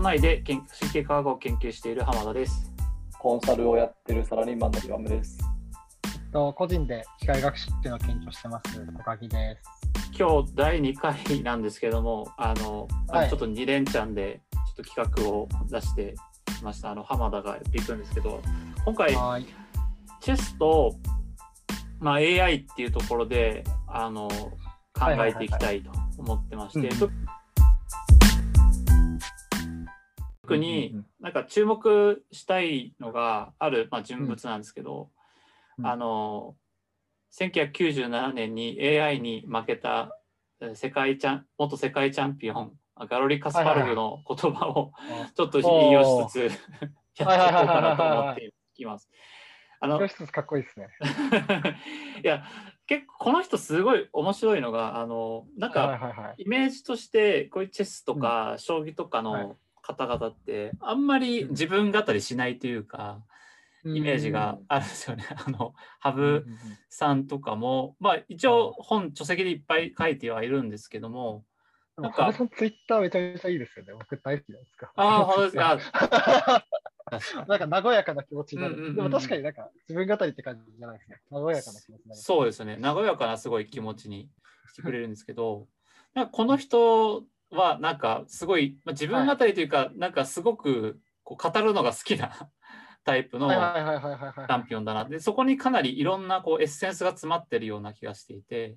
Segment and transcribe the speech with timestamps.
[0.00, 2.72] 都内で研神経科学を研究している浜田です。
[3.18, 5.38] コンサルをやってるサラリーマンの岩村です。
[6.32, 10.18] と個人で機械学習っていうのを研究してます高木です。
[10.18, 16.14] 今日第2回なんですけども、あの、はいちょっと2連チャンでちょっと企画を出して
[16.56, 16.92] きました。
[16.92, 18.40] あの浜田がやっていくんですけど、
[18.86, 19.12] 今回。
[20.22, 20.94] チェスと、
[21.98, 24.30] まあ、AI っていうところであの
[24.94, 26.88] 考えていきたいと思ってまして、
[30.50, 31.06] 特にうんうん。
[31.20, 35.10] なんか注目したいのがある、まあ、人物なんですけど、
[35.78, 35.86] うん。
[35.86, 36.56] あの
[37.32, 40.16] 1997年に AI に負けた
[40.60, 42.72] えー世界チャン元世界チャンピオン
[43.08, 44.92] ガロリ・カスパロフの言葉を
[45.34, 49.08] ちょっと引用しつつ やっていこうかなと思っていきます。
[49.82, 50.88] あのかっこいいですね。
[52.22, 52.44] いや
[52.86, 56.34] 結構この人すごい面白いのがあのなんはいか。
[56.36, 59.46] イメージとしてこういうチェスとか将棋とかはい。
[59.46, 63.22] の方々ってあんまり自分語りしないというか
[63.84, 65.24] イメージがあるんですよね。
[65.46, 66.44] あの羽生
[66.88, 71.44] さんとかもまあ一応本書籍でいっぱい書いてはいるんですけども
[71.96, 72.04] うん。
[72.04, 73.92] なんか羽生さんツイッターめちゃめちゃいいですよね。
[73.94, 74.92] 僕大好きなんですか？
[74.96, 76.64] ああ本当ですか？
[77.48, 78.74] なんか和やかな気持ちになる。
[78.74, 81.20] うんうんうんでも確かになんか自分語りって感じじゃないですね。
[81.30, 82.20] 和やかな気持ちになる。
[82.20, 84.30] そうですね和やかなすごい気持ちに
[84.72, 85.66] してくれるんですけど
[86.14, 92.50] なんかこの人はなんかすごい、まあ、自分語りというか、なんかすごくこう語るのが好きな
[93.04, 94.46] タイプのチはいはいはいはいはいはい。
[94.46, 98.76] ャンピオンだなでそこにかなりいろんなこうエッセンスが詰まってるような気がしていて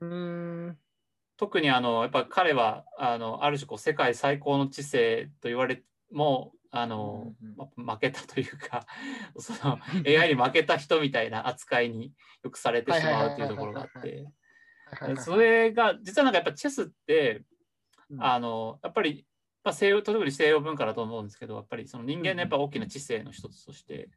[0.00, 0.78] うーん。
[1.36, 8.86] 特にあのやっぱ彼はあのある種こう世界最高の知性と言われもあの、うんうんま負けたというか
[9.38, 12.12] その AI に負けた人みたいな扱いに
[12.44, 14.16] よくされてしまうというところがあっはいはいて。
[14.16, 17.46] はいはいはいそれが実はなんかやっぱチェスって、うん
[18.18, 19.26] あのやっぱり、
[19.64, 24.08] まあ、西洋特に西洋文化だと思うんですけどやっぱりその人間のやっぱ大きな知性の一つとして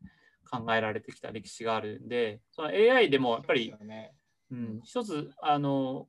[0.49, 3.77] 考えられてきた歴史があるんでその AI でもやっぱり、そ
[4.51, 6.07] うん、一つあの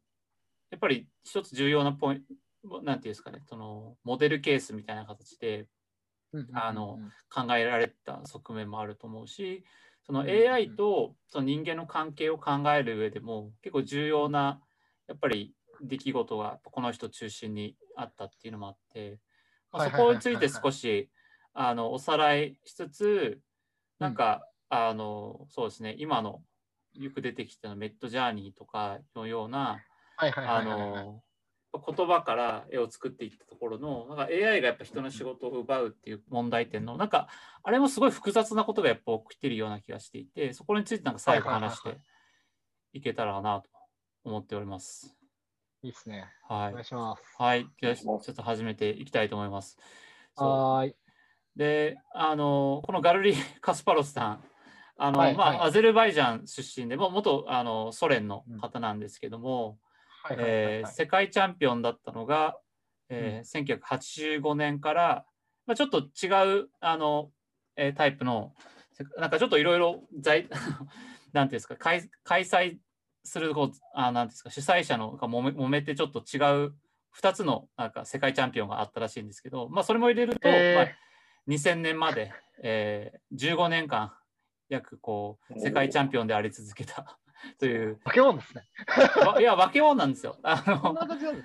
[0.71, 2.22] やっぱり一つ重要なポイン
[2.69, 5.66] トなんていうんですかねそのモデルケースみたいな形で
[6.53, 6.99] あの
[7.32, 9.65] 考えられた側面もあると思うし
[10.06, 14.61] その AI とその人間の関係を考える上でも結構重要な
[15.09, 19.19] やっぱり出来事がこの人中心にあったっていうのもあって、
[19.72, 21.10] まあそこについて少し
[21.54, 23.41] あのおさらいしつつ
[23.98, 26.42] なんか、あのそうですね今の
[26.94, 29.78] よく出てきたメッドジャーニーとかのような
[31.78, 37.28] 言葉から絵を作っていったところのなんか AI がやっぱ人の仕事を奪うっていう問題点のなんか
[37.62, 41.98] あれもすごい複雑なことがやっぱ起きてるような気がしていてそこについてなんか最後話して
[42.93, 43.69] いけたらなと
[44.25, 45.25] 思っております。
[45.87, 46.29] いいですね。
[46.49, 46.85] はいお願い。
[46.85, 47.23] します。
[47.39, 47.69] はい。
[47.81, 49.79] じゃあちお願いしますょっと始めていきたいと思います。
[50.35, 50.97] はーい。
[51.55, 54.45] で、あの、このガルリ・カスパロスさん、
[54.97, 59.79] あの、まあ、はいはいアゼルバイジャン出身で、もう元あのソ連の方なんですけども、
[60.29, 62.59] 世界チャンピオンだったのが、
[63.09, 65.25] えー1985年から、
[65.67, 67.31] まあ、ちょっと違うあの、
[67.77, 68.55] えータイプの
[68.93, 70.49] せなんかちょっといろいろ在
[71.33, 72.79] なんていうんですか開開催
[73.26, 76.75] するこうあなんですか主催者のがもめ揉めてちょっと違う
[77.19, 80.87] 2つのなんか世界チャンピオンがあったらしいんですけど、まあ、それも入れると、えーまあ、
[81.48, 82.32] 2000年まで、
[82.62, 84.12] えー15年間
[84.69, 87.19] 約こう世界チャンピオンであり続けた
[87.59, 88.64] という化け物ですね。
[89.25, 90.38] わいや化け物なんですよ。
[90.43, 90.93] あの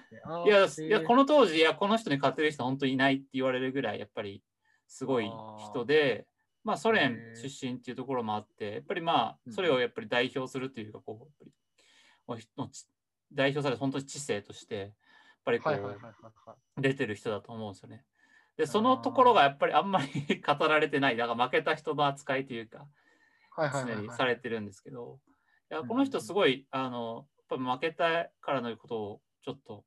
[0.01, 0.45] ね。
[0.45, 4.41] いや、いやこの当時、いや、この人に勝てる人本当にいないって言われるぐらい、やっぱり
[4.87, 6.27] すごい人で、
[6.63, 11.45] まあ、ソ連出身っていうところもあって、やっぱりまあ、うんそれをやっぱり代表するというか、こう、
[13.33, 14.91] 代表される本当に知性として、やっ
[15.45, 16.81] ぱりこう。
[16.81, 18.03] 出てる人だと思うんですよね。
[18.57, 20.07] で、そのところがやっぱりあんまり
[20.41, 22.87] 語られてない、だから負けた人の扱いというか、
[23.57, 25.19] 常にされてるんですけど、
[25.71, 29.85] いやうんこの人すごい、あの、やっぱ負けたからのことをちょっと、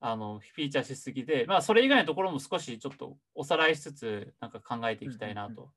[0.00, 5.72] あの、フィーチャーしすぎで、まあ、それ以外のところも少しちょっとおさらいしつつ、なんか考えていきたいなと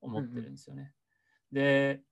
[0.00, 0.92] 思ってるんですよね。
[1.52, 2.02] で、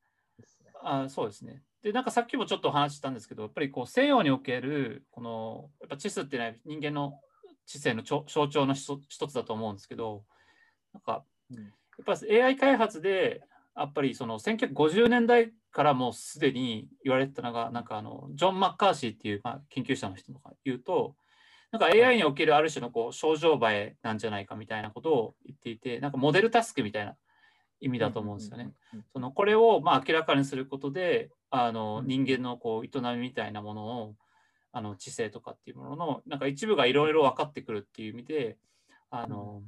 [0.82, 1.62] あそうですね。
[1.82, 7.20] で、なんかさっきもちょっとお話ししたんですけど、やっぱりこう西洋における、この、やっぱ知識っていうのは人間の
[7.66, 8.98] 知性の象徴の一
[9.28, 10.24] つだと思うんですけど、
[10.92, 11.56] なんか、うん。
[11.58, 11.62] や
[12.02, 12.14] っぱ
[12.44, 13.42] AI 開発で、
[13.76, 21.16] やっぱりその1950年代からもうすでに言われてたのが、なんかあの、ジョン・マッカーシーっていう、まあ、研究者の人とか言うと、
[21.72, 27.16] なんか AI におけるある種のこう症状映えなんじゃないかみたいなことを言っていて、なんかモデルタスクみたいな
[27.82, 28.64] 意味だと思うんですよね。
[28.64, 29.04] うんうんうんうん。
[29.12, 34.14] そのこれをまあ明らかにすることであのうん人間のこう営みみたいなものを
[34.72, 38.56] あの知性とかっていうもののなんか一部がいろいろ分かってくるっていう意味で
[39.12, 39.62] あの、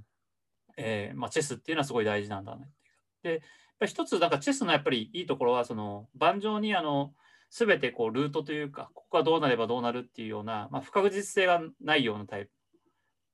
[0.76, 2.94] えーまあ、チェスっていうのはすごい大事なんだねっていう。
[3.22, 3.40] で、やっ
[3.78, 7.12] ぱり一つ、なんかチェスのやっぱりいいところは、その盤上にあの
[7.50, 12.50] 全てこうルートというか、ここがどうなればどうなるっていうような、まあ、不確実性がないようなタイプ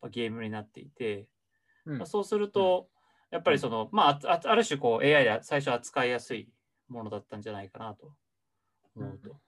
[0.03, 1.29] のゲームになっていて、
[1.87, 2.89] うんまあそうすると、
[3.31, 6.49] やっぱりその、まあ、あある種こう AI で最初扱いやすい
[6.89, 8.13] ものだったんじゃないかなと
[8.97, 9.31] 思うと。
[9.31, 9.41] うん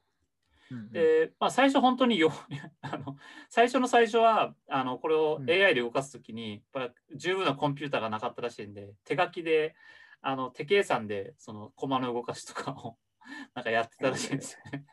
[0.91, 2.33] で、まあ、最初本当によ
[2.81, 3.19] あの
[3.51, 9.75] 最初の最初はあのこれをうん AI で動かすときに、やっぱ十分なコンピューターがなかったらしいんで手書きで
[10.23, 12.97] あの手計算でそのコマの動かしとかを
[13.55, 14.87] なんかやってたらしいんですよね。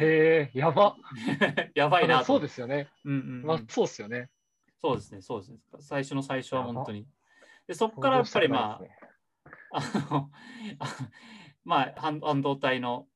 [0.00, 0.96] へえ、やば。
[1.74, 2.24] やばいなと。
[2.24, 2.88] そうですよね。
[3.04, 4.30] うんうんうんまあ、そうですよね。
[4.80, 5.58] そうですね、そうですね。
[5.80, 7.06] 最初の最初は本当に。
[7.70, 8.80] でそこからやっぱりま
[9.70, 9.80] あ、あ
[10.10, 10.30] の、
[10.80, 10.96] あ
[11.64, 13.06] まあ、半半導体の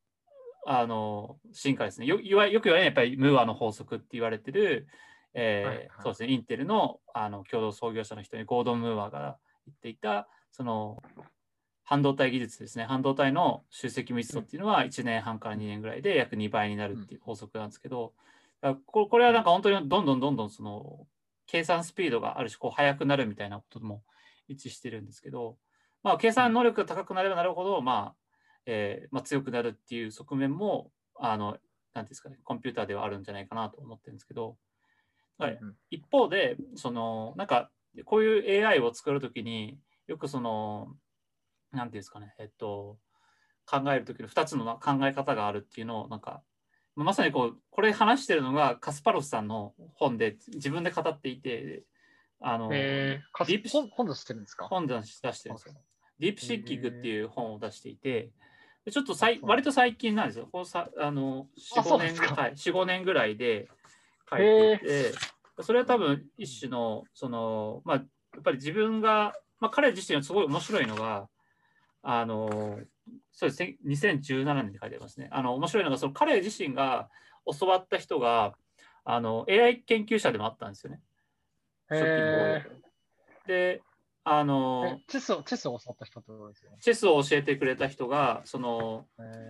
[0.65, 2.06] あの進化ですね。
[2.06, 4.87] よいわよく言われるやっぱりムーアの法則って言われてる、
[5.35, 5.89] えーはいはい。
[6.05, 11.03] そうですね、インテルのあの共同創業者の人にゴードン・ムーアが言っていた、その
[11.83, 18.15] 半導体技術ですね、半導体の集積密度っていうのは1年半から2年ぐらいで約2倍になるっていう法則なんですけど、
[18.87, 21.09] ここれはなんか本当にどんどんどんどんその
[21.47, 24.03] 計算スピードがある種こう速くなるみたいなことも
[24.49, 25.56] 一致してるんですけど、
[26.02, 28.14] まあ、計算能力が高くなればなるほど、まあ
[28.67, 31.61] えーまあ、強くなるっていう側面もあのなんてい
[31.99, 34.56] うんですかねコンピューターではあるんじゃないかなと思ってるんですけど、
[35.38, 35.58] はい。
[35.61, 37.70] うん一方でそのなんか
[38.05, 40.88] こういう AI を作るときによくその
[41.73, 42.99] なんていうんですかねえっと
[43.67, 46.43] 考えるときの2つの考え方があるっていうのをなんか
[46.97, 51.85] まさにこうこれ話してるのがカスパロフさんの本で自分で語っていて
[52.41, 54.67] あの、えー、かディープ本本出してるんですか？
[54.67, 55.75] 本出してるんですよ。
[56.19, 58.31] ディープシンキングっていう本を出していて、
[58.85, 60.49] でちょっとさい割と最近なんですよ。
[60.53, 63.69] こうさあの4、5年はい、4、5年ぐらいで
[64.31, 65.13] 書いていて、
[65.63, 68.03] それは多分一種の、その、まあ、や
[68.41, 71.29] っぱり自分が、まあ、彼自身はすごい面白いのが、
[72.03, 72.81] あの、
[73.33, 75.29] そうですね、2017年に書いてますね。
[75.31, 77.09] あの、面白いのが、その彼自身が
[77.59, 78.55] 教わった人が、
[79.05, 81.01] あの、AI 研究者でもあったんですよね。
[81.89, 82.63] 初期のへ
[83.47, 83.83] で、
[84.25, 86.79] あーのえ、チェスを、チェスを教わった人ってことですよね。
[86.81, 89.07] チェスを教えてくれた人が、その、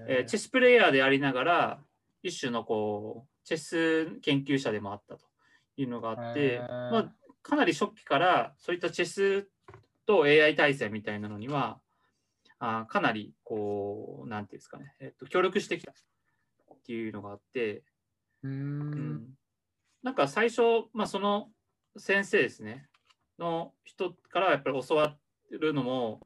[0.08, 1.80] えーチェススプレイヤーでありながら、
[2.22, 5.26] 一種のこう、チェス研究者でもあったと
[5.76, 9.48] いうのがあって、まあ、かなり初期からそういったチェス
[10.06, 11.80] と AI 対戦みたいなのには、
[12.58, 15.94] あーかなりこう、なんていうんですかね、えっと、協力してきたっ
[16.84, 17.84] ていうのがあって、
[18.42, 18.50] うー。
[18.50, 19.34] うんん。
[20.02, 21.50] なんか最初、まあ、その
[21.96, 22.88] 先生ですね、
[23.38, 25.16] の人からやっぱり教わ
[25.50, 26.20] るのも、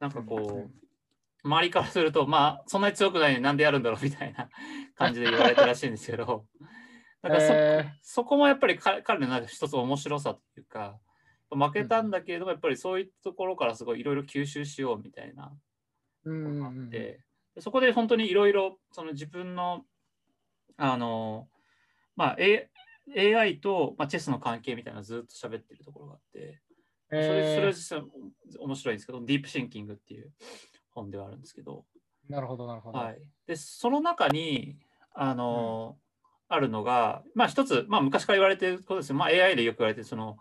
[0.00, 4.48] なんかこう、周りからすると、まあ、そんなに強くないのになんでやるんだろうみたいな
[4.96, 6.46] 感じで言われたらしいんですけど、
[7.22, 10.98] だからそ,、へそこもやっぱり彼彼の一つ面白さというか、
[11.50, 15.52] 負けたんだけれども、やっぱりそういうところからすごいいろいろ吸収しようみたいな
[16.24, 17.20] のがあうんって、
[17.54, 19.84] でそこで本当にいろいろその自分の
[20.76, 21.48] あの、
[22.16, 22.70] まあ、A、
[23.16, 26.60] AI と、まあ、チェスの関係みたいなずっと喋ってるところがあって、
[27.10, 28.02] それそれはえ実は
[28.60, 30.32] 面白いんですけど、ディープシンキングっていう
[30.90, 32.98] 本ではあるんですけど、ー、なるほど、なるほど。
[32.98, 34.78] はい、でその中に
[35.12, 35.96] あの、
[36.48, 40.36] あるのが、まあ、一つ、まあ、昔から言われてることですよ、まあ、AI でよく言われてるその、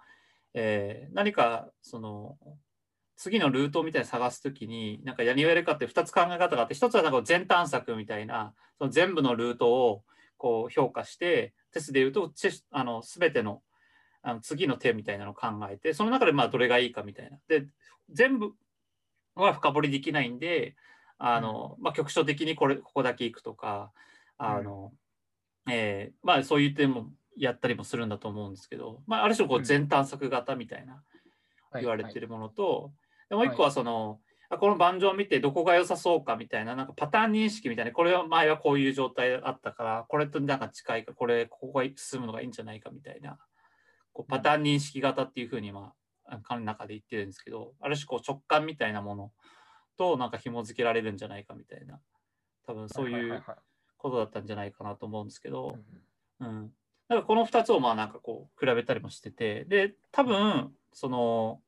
[0.53, 2.37] えー何かその
[3.15, 10.03] 次のルートみたいに探すときに、なんか何をやるかって2つ考え方があって、1つはなんか全探索みたいな、その全部のルートを
[10.43, 13.61] こう評価して、テストで言うと、チェスあの全ての
[14.21, 17.37] あの次の手みたいなのを考えて、その中でまあどれがいいかみたいな。
[17.47, 17.65] で、
[18.11, 18.51] 全部
[19.35, 20.75] は深掘りできないんで、
[21.17, 23.93] あのまあ、局所的にこれここだけ行くとか、
[24.37, 24.91] あの
[25.69, 29.63] えーまあ、そういう点もやったりもするんだと思うんですけど、まあ、ある種こううん。
[29.63, 31.01] 全探索型みたいな
[31.71, 32.91] はい言われてるものと、
[33.29, 43.37] でもう一個はその、あこの盤上を見てどこが良さそうかみたいななんかパターン認識みたいなこれは前はこういう状態あったからこれとなんか近いかこれここが進むのがいいんじゃないかみたいな
[44.11, 45.93] こうパターン認識型っていうふうにま
[46.25, 49.31] あ彼の中で言ってるんですけどある種こう直感みたいなもの
[49.97, 51.99] となんか紐付けられるんじゃないかみたいな
[52.65, 53.43] 多分そういう
[53.97, 55.77] ことだったんじゃないかなと思うんですけど、
[56.39, 56.71] うんうん、
[57.09, 61.59] なんかこの2つをまあなんかこう比べたりもしててで多分その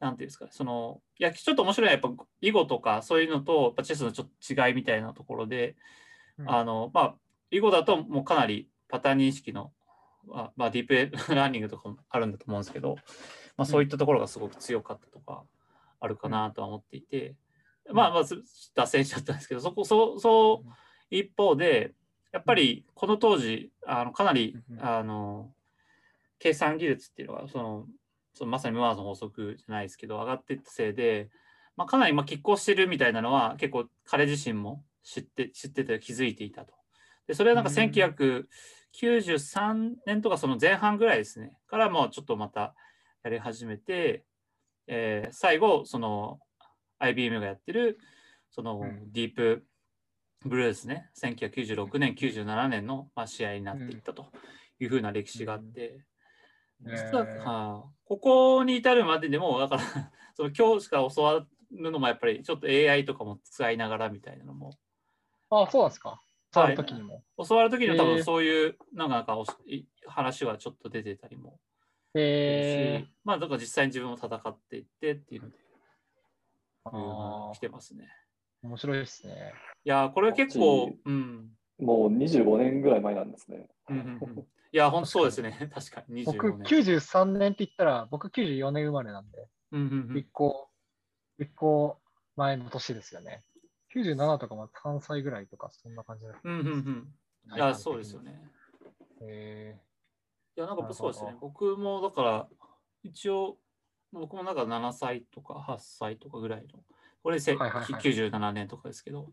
[0.00, 5.76] なんていうんですかそのいやちょっと面白いのはやっぱ囲碁とかそういうのとチェスのちょっと違いみたいなところで、
[6.38, 6.50] うん。
[6.50, 7.14] あのまあ
[7.50, 9.72] 囲碁だともうかなりパターン認識の
[10.32, 12.96] あまあ、ディープ ラーニングとかもあるんだと思うんですけど、
[13.56, 15.44] まあ、そういったところがすごく強かったとか
[15.98, 17.36] あるかなとは思っていて、
[17.90, 17.94] ん。
[17.94, 18.36] まあまあす
[18.74, 20.70] 脱線しちゃったんですけどそこそうそう
[21.10, 21.94] 一方で
[22.32, 24.84] やっぱりこの当時あのかなりうん。
[24.84, 25.52] あの
[26.38, 27.86] 計算技術っていうのがその
[28.34, 31.30] そのまさにムーアの法則じゃないですけど、上がっていったせいで、
[31.76, 36.74] まあ、かなりまあ拮抗してるみたいなのは結構彼自身も知って知ってて気づいていたと。
[37.26, 37.76] で、それはなんかうん。
[37.76, 42.74] 1993年とかその前半ぐらいですね、からもうちょっとまた
[43.22, 44.24] やり始めて、
[44.86, 46.40] えー最後、その
[46.98, 47.98] IBM がやってる
[48.50, 49.12] そのうん。
[49.12, 49.64] ディープ
[50.44, 54.26] ブルーですね、1996年、97年のまあ試合になっていったと
[54.78, 56.04] いうふうな歴史があって、うん
[56.82, 59.82] 実は、はあここに至るまででも、だから、
[60.34, 64.72] その今日しか教わるのもやっぱりちょっと AI とかも使いながらみたいなのも、
[65.50, 66.20] あ、そうなんですか。
[66.52, 67.24] 触るときにも。
[67.48, 71.60] 教わるときには多分そういう、なんかおしい話はちょっと出てたりも
[72.12, 75.56] するへし、まあだから実際に自分も戦っていってっていうので、
[76.86, 78.08] うん来てますね。
[78.64, 79.52] ー面白いですね。
[79.84, 81.50] いやー、これ結構、うん。
[81.80, 83.68] もう25年ぐらい前なんですね。
[83.88, 85.68] うんうんうんいや、本当そうですね。
[85.74, 86.82] 確かに僕、25年。
[86.82, 90.68] 93年って言ったら、僕94年生まれなんで、うんうんうん一個、
[91.38, 91.98] 一個
[92.36, 93.42] 前の年ですよね。
[93.94, 96.34] 97とかも3歳ぐらいとか、そんな感じだ。
[96.44, 97.56] うんうんうん。
[97.56, 98.22] いや、そうですよ。
[98.22, 98.40] ね。
[99.22, 99.76] へ
[100.56, 101.36] いや、なんかそうですね。
[101.40, 102.48] 僕もだから、
[103.02, 103.58] 一応、
[104.12, 106.78] 僕もなんか7歳とか8歳とかぐらいの、
[107.24, 109.26] これせ、はいはいはい97年とかですけど、ー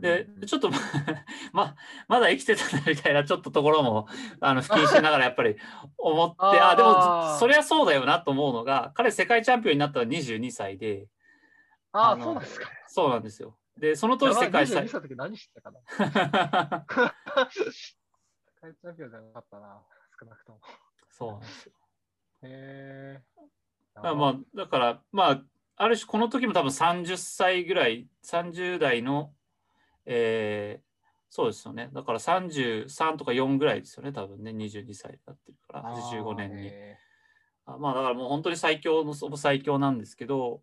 [0.00, 0.70] でうん、ちょっと
[1.52, 1.76] ま、
[2.08, 4.08] まだ生きてたなみたいなちょっとところも、
[4.40, 5.56] あの、不謹慎ながらやっぱり
[5.98, 11.06] 思って、ああーでも、そりゃそうだよなと思うのが、彼世界チャンピオンになったら22歳で、
[11.92, 12.70] ああ、あのそうなんですか。
[12.88, 13.58] そうなんですよ。
[13.76, 17.00] で、その当時世界22最何してたかな世
[18.60, 19.82] 界チャンピオンじゃなかったな、
[20.18, 20.60] 少なくとも。
[21.10, 21.72] そうなんですよ。
[22.42, 23.22] へえ。
[23.94, 25.42] だからまあ、だから、まあ、
[25.76, 29.32] ある種この時も多分30歳ぐらい、30代の、
[30.06, 30.94] えー
[31.34, 31.90] そうですよね。
[31.92, 36.68] だから33とか4ぐらいですよね、多分ね、22歳だってるから、85年に。
[36.68, 36.96] へ
[37.66, 40.62] あまあ、だからもう本当に最強のそ最強なんですけど、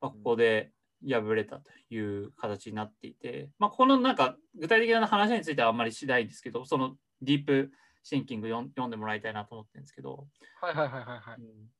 [0.00, 0.72] まあ、ここで
[1.06, 7.70] 敗れたという形になっていて、まあ、ここのなんか具体的な話についてはあんまりしないですけど、そのディープ
[8.02, 11.36] シンキング読ん読んでもらいたいなと思ってるんですけど、ーはいはいはいはいはい。
[11.38, 11.70] うん。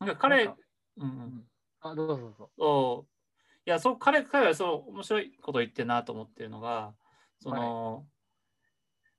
[0.00, 0.54] なんか彼、うん
[0.98, 1.44] うん。
[1.80, 2.50] あ、どうぞどうぞ。
[3.66, 6.94] いやそう彼彼はそう面白いこと言ってるなと思ってるのが
[7.40, 8.06] その、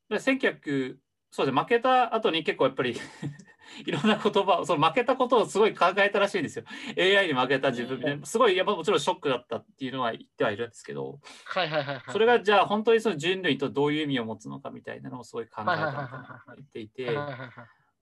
[0.10, 0.96] で1900
[1.30, 2.98] そうですね負けた後に結構やっぱり
[3.86, 6.66] いろんな言葉をその負けたことをすごい考えたらしいんですよ。
[6.98, 12.04] AI に負けた自分うですごいやっぱもちろんショックだったっていうのは言ってはいるんですけどはいはいはいはい。
[12.12, 17.51] それがじゃあ本当にその人類とどういう意味を持つのかみたいなのをすごい考えたみ言っていてはいはいはいはい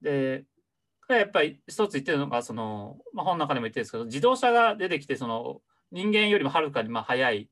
[0.02, 0.46] で
[1.08, 5.62] 彼やっぱり一つ言ってるのがその、まあ、本の中でも言ってるんですけど自動車が出てきてその
[5.92, 7.50] 人間よりもはるかにまあ速い、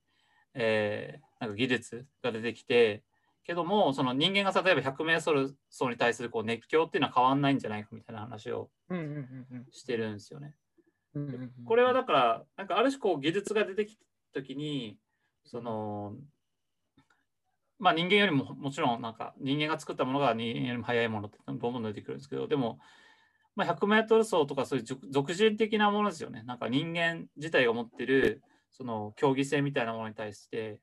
[0.54, 3.04] えーなんか技術が出てきて
[3.46, 10.56] けどもその人間が例えば 100m 走に対するこう熱狂っていうのは変わんないんじゃないかみたいな話をうんうんうんうんしてるんですよね。
[11.66, 14.98] これはだからなんかある種こう技術が出てきた時に
[15.46, 16.14] その
[17.78, 22.80] まあ人間よりももちろんなんか人間が作ったものが人間よりも速いものってどんどん出てくるんですけどでも、
[23.56, 26.44] まあ、100メートル走とかそういう俗俗人的なものですよね。
[26.44, 28.42] なんか人間自体が持ってる
[28.72, 30.80] その競技性みたいなものに対して。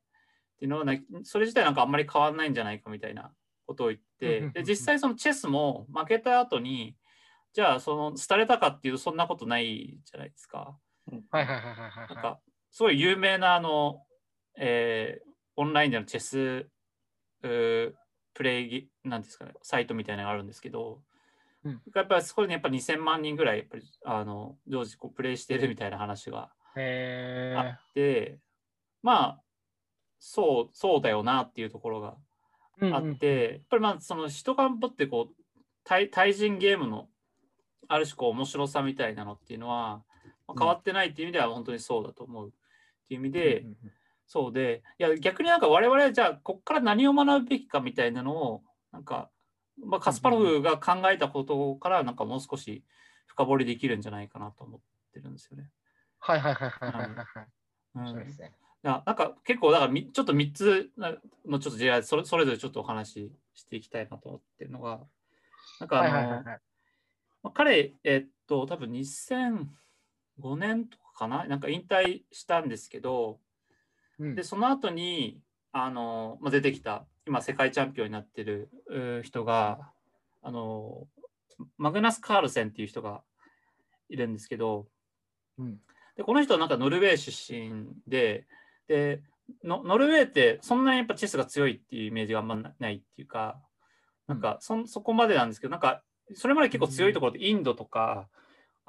[0.57, 3.33] っていうのはなそれ自体なんかあんまり変わんないんじゃないかみたいな
[3.67, 4.50] ことを言って。
[4.50, 6.97] で実際そのチェスも負けた後に
[7.55, 10.77] じゃあその廃れたかっていうとそんなことないじゃないですか。
[11.11, 14.05] なんか、すごい有名なあの、
[14.57, 16.71] えーオンラインでのチェス
[17.43, 21.03] プレイギ、なんですかね、サイトみたいなのがあるんですけど、
[21.64, 21.83] うん。
[21.95, 28.38] やっぱりそこにやっぱ2000万人ぐらい、やっぱりあの常時こうプレイしてるみたいな話がへあって、
[29.02, 29.43] まあ、
[30.19, 32.17] そう、そうだよなっていうところが
[32.83, 32.93] え。
[32.93, 37.09] あって、やっぱりまあその人が持ってこう対対人ゲームの
[37.88, 40.02] ある種こう面白さみたいなのっていうのは、
[40.47, 42.50] まあ変わってないっていう意味では本当にそうだと思うっ
[43.09, 43.76] ていう意味で、うんうんうん。
[44.26, 48.62] そうでいや逆になんか我々はじゃあこっから何を学ぶべきかみたいなのを
[48.93, 49.31] なんか、
[49.84, 52.84] まあ、カスパロフが考えたことからなんかもう少し
[53.26, 54.80] 深掘りできるんじゃないかなと思っ
[55.12, 55.70] てるんですよね。
[56.18, 57.26] はいはいはいはいはいはいはい。
[57.96, 58.52] うん面白いですね。
[58.82, 60.90] ななんか結構だからみちょっと3つ
[61.46, 65.00] のちょっとじゃあそれそれぞれちょっとお話ししていきたいなと思ってるのが
[65.80, 66.60] なんかあの、はいはいはいはい。
[67.42, 71.44] まあ彼えっと多分2005年とかかな？
[71.44, 73.40] なんか引退したんですけど
[74.18, 75.40] うんでその後に
[75.73, 78.71] あの、まあ、出てきた今世界チャンピオンになってる
[79.25, 79.79] 人が
[80.43, 81.07] あの
[81.77, 83.23] マグナス・カールセンっていう人が
[84.09, 84.87] いるんですけど
[85.59, 85.79] うん。
[86.17, 88.47] でこの人はなんかノルウェー出身で
[88.89, 89.23] で
[89.65, 93.61] ノノルウェーってそんなにやっぱチェスが強いっていうイメージがあんまなないっていうか
[94.27, 96.03] なんかそんそこまでなんですけどなんか
[96.35, 98.29] それまで結構強いところってインドとか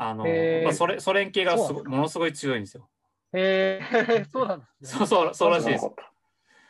[0.04, 2.90] あの、へーまあ、ソ連ソ連系がすごものすごい強いんですよ。
[3.34, 4.90] へえ、 そうなんですね。
[4.90, 5.90] そうそうそうらしいです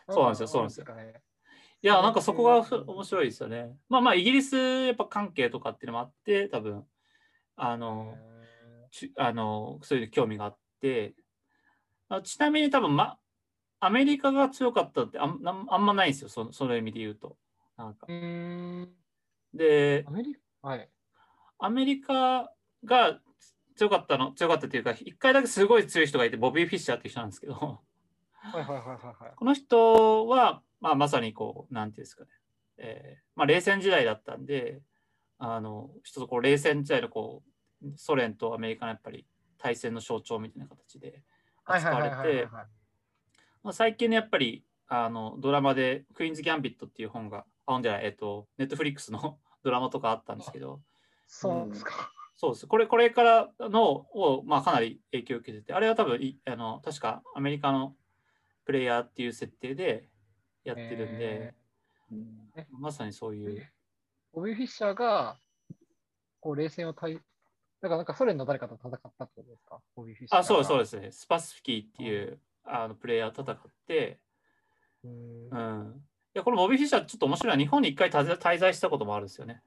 [0.09, 0.85] そうなんですよそうなんですよ。
[1.83, 3.75] いや、なんかそこがふ面白いですよね。
[3.89, 6.85] まあまあ、イギリスやっぱ関係とかっていうのもあって、多分
[7.55, 8.17] あの、
[8.91, 11.15] ちあのそういう興味があって、
[12.09, 13.17] あちなみに多分、ま、
[13.79, 15.39] アメリカが強かったってあん
[15.69, 17.37] あんまないんですよ、そその意味で言うと。
[17.77, 18.05] なんか。
[19.53, 20.89] でア、メリカはい。
[21.57, 22.53] アメリカ
[22.85, 23.19] が
[23.75, 27.81] 強かったの、強かったっていうか、一回だけすごい強い人がいて、ボビー・フィッシャーっていう人なんですけど、
[29.35, 32.29] この人は、まあ、まさにこう、なんていうんですかね、
[32.77, 34.81] えーまあ、冷戦時代だったんで、
[35.37, 37.41] あの一つこう冷戦時代のこ
[37.83, 39.25] うソ連とアメリカのやっぱり
[39.57, 41.23] 対戦の象徴みたいな形で
[41.65, 42.47] 扱われて、
[43.71, 50.81] 最近のやっぱりあのドラマで「クイーンズ・ギャンビット」っていう本が、あ、本じゃない、えっと、ネットフリックスの ドラマとかあったんですけど、
[51.27, 52.11] そうですか。
[52.35, 52.65] そうです。
[52.65, 57.95] これ、これからのを、まあ、かなり影響を受けてて、あれは多分いあの、確かアメリカの
[58.65, 60.09] プレイヤーっていう設定で
[60.63, 61.53] やってるんで、
[62.09, 63.71] たうんまさにそういう。
[64.33, 65.37] ボビー・フィッシャーが、
[66.39, 69.79] こう、冷戦を対、だからなんかソ連の誰かと戦ったってことですか？
[69.95, 71.11] ボビー・フィッシャーあ、そうそうでですね。
[71.11, 74.19] スパスフィキーっていうあのプレイヤーと戦って、
[75.01, 75.07] す。
[75.07, 76.05] うーんうん。
[76.33, 79.61] いや、このボビー・フィッシャー、ちょっと面白いのは、日本に一回滞在したこともあるんですよね。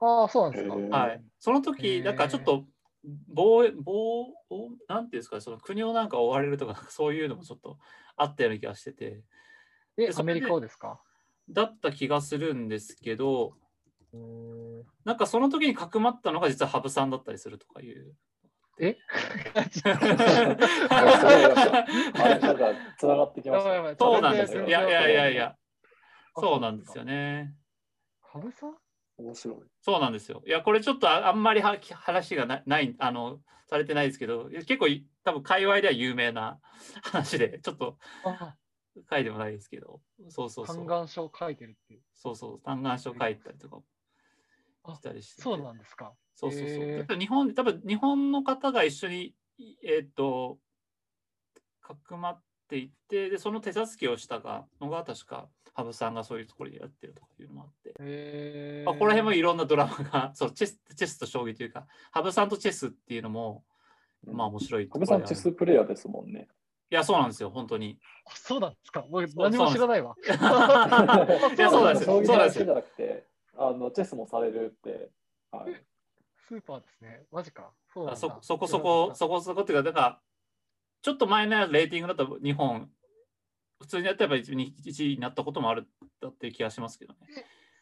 [0.00, 0.74] ああ、そうなんですか。
[0.76, 1.24] はい。
[1.40, 2.64] そのへ時、ーなんかちょっと、
[3.04, 7.78] 防衛、防、防なんていうんですか、その国をなんか追われるとか、 そういうのもちょっと
[8.16, 9.22] あったような気がしてて、
[9.96, 11.00] えアメリカをですか？
[11.48, 13.54] だった気がするんですけど、
[15.04, 18.14] なんかその時にかくまったのが実は羽生さんだったりするとかいう。
[18.80, 18.96] え？
[22.14, 23.96] あれ、なんか、つながってきましたね。
[23.98, 24.66] そうなんですよ。
[24.66, 25.56] いやいやいやいや、
[26.36, 27.04] あそうなんですよ。
[27.04, 27.54] ね。
[28.20, 28.76] 羽生さん？
[29.18, 29.56] 面白い。
[29.82, 30.42] そうなんですよ。
[30.46, 36.60] いや、これちょっとああんまりは話がなない、あの、されてないですけど、結構い多分界隈では有名な
[37.02, 38.56] 話で、ちょっとあ
[39.10, 40.86] 書いてもないですけど、そうそうそ嘆う。
[40.86, 42.02] 願書を書いてるっていう。
[42.14, 43.82] そうそう、嘆願書書いたりとか
[44.84, 45.42] あしたりしてて。
[45.42, 46.14] そうなんですか。
[46.34, 46.68] そうそうそう。
[46.68, 49.34] へーやっぱ日本、多分日本の方が一緒に、
[49.82, 50.58] えっ、と、
[51.80, 63.64] かくまっていって、で、その手助けをしたがのが、確か、羽生さんがそういうところでやってるとかいうのもあって、へまあ、この辺もいろんなドラマが、 そうチェス、チェスと将棋というか、羽生さんとチェスっていうのも、
[64.26, 66.48] まあ面白い羽生さん、チェスプレイヤーですもんね。
[66.90, 68.00] いや、そうなんですよ、本当に。
[68.24, 69.04] あそうなんですか？
[69.08, 70.16] 何も知らないわ。
[70.24, 75.10] いやそうなんですよ将棋そうなんですよだけじゃなくて、あの、チェスもされるって。
[75.52, 75.84] はい。
[76.48, 77.26] スーパーですね。
[77.30, 77.72] マジか。
[77.92, 80.20] そうなんだあそそこそこ、そこそこっていうか、だから、
[81.02, 82.90] ちょっと前のレーティングだと日本、
[83.80, 84.52] 普通にやってれば1
[85.12, 85.86] 位になったこともある
[86.20, 87.18] だっていう気がしますけどね。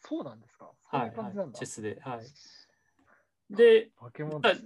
[0.00, 0.70] そうなんですか？
[0.84, 1.12] はい。
[1.54, 1.98] チェスで。
[2.00, 3.54] はい。
[3.54, 3.90] で。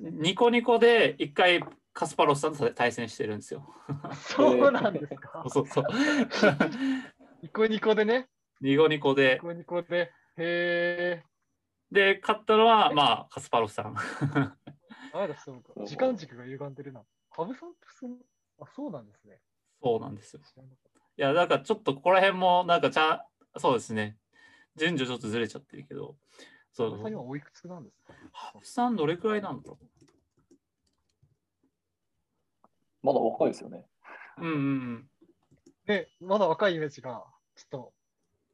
[0.00, 1.62] ニコニコで一回
[1.92, 3.66] カスパロスさんと対戦してるんですよ。
[4.14, 5.44] そうなんですか？
[5.48, 5.84] そうそう。
[7.42, 8.28] ニコニコでね。
[8.60, 9.38] ニコニコニで。
[9.40, 10.12] コニコで。
[10.36, 11.24] へえ。
[11.90, 13.96] で、勝ったのは、まあ、カスパロフさん。
[15.12, 15.72] あら、そうか。
[15.86, 17.02] 時間軸が歪んでるな。
[17.30, 18.16] 羽生さんってその、
[18.60, 19.40] あ、そうなんですね。
[19.82, 20.42] そうなんですよ。
[21.20, 24.16] いや、なんかちょっとここら辺も、なんかちゃん、そうですね。
[24.76, 26.16] 順序ちょっとずれちゃってるけど、
[26.72, 27.24] そた羽生さん今う。
[27.26, 28.14] おいくつなんですか？
[28.32, 29.78] 羽生さんどれくらいなんだろ
[33.02, 33.84] まだ若いですよね。
[34.38, 34.40] う。
[34.40, 35.10] うんうんうん。
[35.86, 37.22] ね、まだ若いイメージが、
[37.54, 37.92] ちょっと、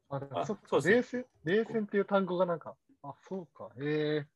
[0.08, 2.74] あ、あそっかそうですね冷戦、冷戦っていう単語がなんか、
[3.04, 4.26] あ、そうか、へえ。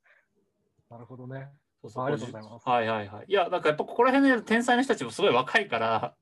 [0.89, 1.49] なるほどね。
[1.83, 3.27] そうそうあありがとうございますはいはいはい。
[3.27, 6.15] いや、なんかやっぱここら辺の天才の人たちもすごい若いから、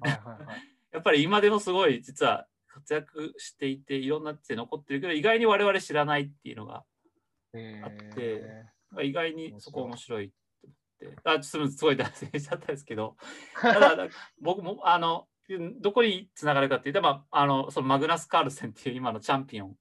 [0.00, 0.71] はいはいはい。
[0.92, 6.84] やっぱり今でもすごい実は活躍していて、いろんなって残ってるけど、意外に我々知らないっていうのが、
[7.54, 13.16] えあってー意外にそこ面白いと思って、あ、ちょっとすごい脱線しちゃったんですけど、
[13.60, 14.08] ただ、
[14.40, 15.28] 僕も、あの、
[15.80, 19.76] どこにつながるかっていうと、まあ、あの、そのマグナス・カールセンっていう今のチャンピオン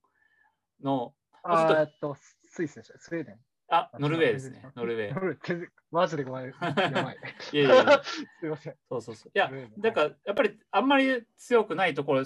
[0.82, 3.00] の、あっと、スイスでした。
[3.00, 3.39] スウェーデン。
[3.69, 4.69] あ、ノルウェーですね。
[4.76, 5.67] ノルウェー。
[5.92, 6.46] マジでごめん。
[6.46, 7.20] やばい。
[7.52, 8.78] いやいやいや、すいません。
[8.90, 9.32] そうそうそう。
[9.36, 12.24] いやだから、やっぱりあんまり強くないところ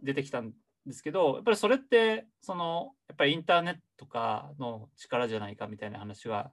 [0.00, 0.52] 出てきたん
[0.84, 6.52] ですけど、やっぱりそれって、その、やっぱりインターネットかの力じゃないかみたいな話は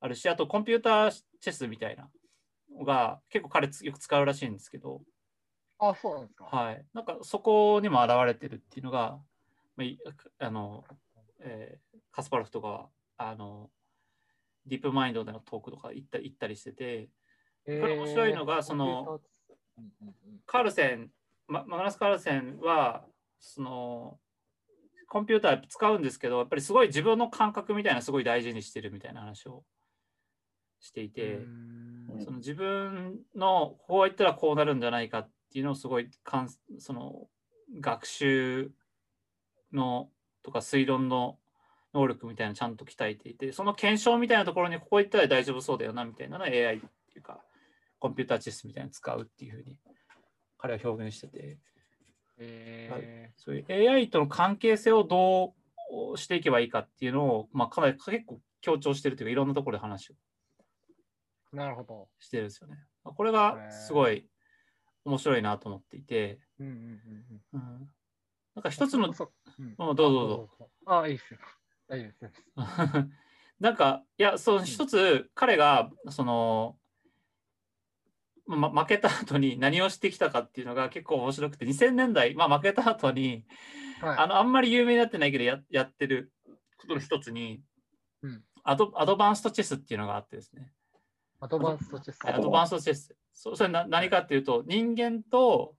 [0.00, 2.10] あるし、あとコンピューターチェスみたいな
[2.70, 5.02] のが結構彼つよく使うらしいんですけど、
[5.78, 6.44] あ、そうなんですか。
[6.44, 6.86] はい。
[6.94, 9.20] なんかそこにも現れてるっていうのが、
[9.76, 9.98] まあい、
[10.38, 10.84] あの、
[11.40, 13.70] えーカスパロフとかは、あの、
[14.66, 17.08] ディープマインドでのトークとか行った行ったりしてて、
[17.66, 19.20] えこれ面白いのがその、
[20.46, 21.10] カールセン、
[21.48, 23.04] ママグナス・カールセンは、
[23.38, 24.18] その、
[25.08, 29.64] コンピューター使うんですけど、やっぱりすごい自分の感覚みたいなすごい大事にしてるみたいな話を
[30.80, 32.24] していて、うん。
[32.24, 36.48] その自分のこうやったらこうなるんじゃないかっていうのをすごいかん
[36.78, 37.28] その
[37.80, 38.70] 学習
[39.72, 40.08] の
[40.42, 41.38] とか推論の
[41.94, 47.40] 能力みたいなちゃんと鍛えていてその検証みたいなところにここ行ったら大丈夫そうだよなみたいなのを AI っていうか
[47.98, 49.78] コンピューターチェスみたいなのを使うっていうふうに
[50.58, 51.58] 彼は表現してて
[52.38, 55.54] えそういう AI との関係性をど
[56.14, 60.16] うしていけばいいかっていうのを、まあ、かなり結構強調してるというかいろんなところで話をー
[61.52, 62.08] なるほど。
[62.18, 62.78] してるんですよね。
[63.04, 64.26] これがすごい
[65.04, 66.66] 面白いなと思っていて、な
[68.60, 70.48] んか一つの、そうんうんどうぞどうぞ。
[70.58, 70.70] ぞ。
[70.86, 71.40] あ、いいですよ。
[71.92, 72.44] 大丈夫です。
[73.60, 76.78] なんか、いや、その一つ、彼が、その、
[78.46, 83.44] ま、負けた後に何をしてきたかっていうのが結構面白くて、2000年代、まあ、負けた後に、
[84.00, 84.18] はい。
[84.18, 86.32] あの、あんまり有名になってないけどや、やってる
[86.78, 87.62] ことの一つに、
[88.22, 90.72] うんアド、アドバンストチェスっていうのがあってですね。
[91.40, 92.24] アドバンストチェス。
[92.24, 93.16] はいアドバンストチェス。
[93.32, 95.74] そそれな何かっていうと、人間と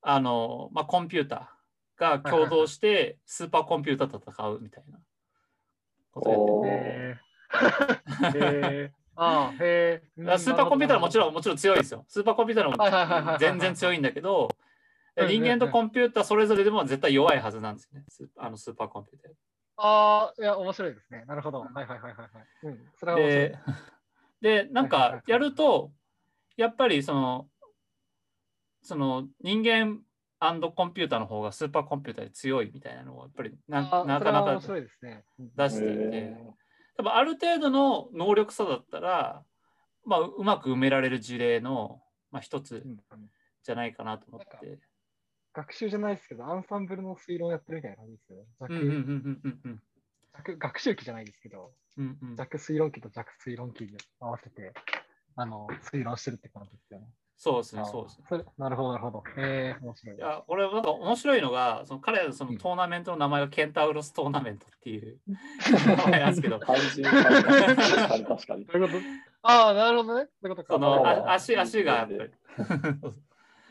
[0.00, 4.98] あの、まあ、コンピューターが共同してスーパーコンピューターと戦うみたいな
[6.12, 7.18] ことをやってるおーへえ。
[8.38, 8.92] へえ。
[9.14, 10.38] ああ、へえ。
[10.38, 11.34] スーパーコンピューターはもちろんん。
[11.34, 12.04] もちろん強いですよ。
[12.08, 14.48] スーパーコンピューターも全然強いんだけど、
[15.16, 18.04] 人間とコンピューターそれぞれでも絶対弱いはずなんですよね。
[18.36, 19.32] あのスーパーコンピューター。
[19.76, 21.24] ああ、いや、面白いですね。
[21.26, 21.60] なるほど。
[21.60, 22.28] はいはいはいはいはい。
[22.62, 22.90] うん。
[22.96, 25.92] それは面白いで。、で、なんかやると、
[26.56, 27.48] やっぱりその、
[28.82, 30.00] その人間
[30.74, 36.36] コンピューターの方がスーパーコンピューターで強いみたいなのをやっぱりなあなかなか出していて、へ
[36.96, 39.44] 多分ある程度の能力差だったら、
[40.04, 42.84] まあ、ううまく埋められる事例の、まあ、一つ
[43.62, 44.78] じゃないかなと思って。
[45.54, 48.38] 学習じゃないですけど、アンサンブルの推論やってるみたいな感じですよ。
[48.38, 49.76] ね。
[50.58, 52.36] 学習機じゃないですけど、うんうん。
[52.36, 54.72] 弱推論機と弱推論機で合わせて、
[55.36, 57.06] あの、推論してるって感じですよね。
[57.44, 58.24] そうですね、そうですね。
[58.28, 59.24] それなるほど、なるほど。
[59.36, 60.18] えー、面白いい。
[60.20, 68.66] や、これなんか面白いのが、その彼らそのうんトーナメントの名前がケンタウロストーナメントっていう 名前なんですけど、確かに確かに
[69.42, 70.28] ああ、なるほどね。
[70.40, 70.74] そういうことか。
[70.74, 72.30] その足足がやっぱり。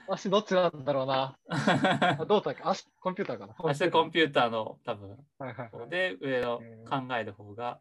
[0.09, 1.37] 足どっちなんだろうな。
[1.47, 2.63] あ どうだっけ？
[2.65, 3.55] 足、コンピューターかな。
[3.69, 5.89] 足コンピューターの多分はいはいはい。
[5.89, 7.79] で上のえ考える方が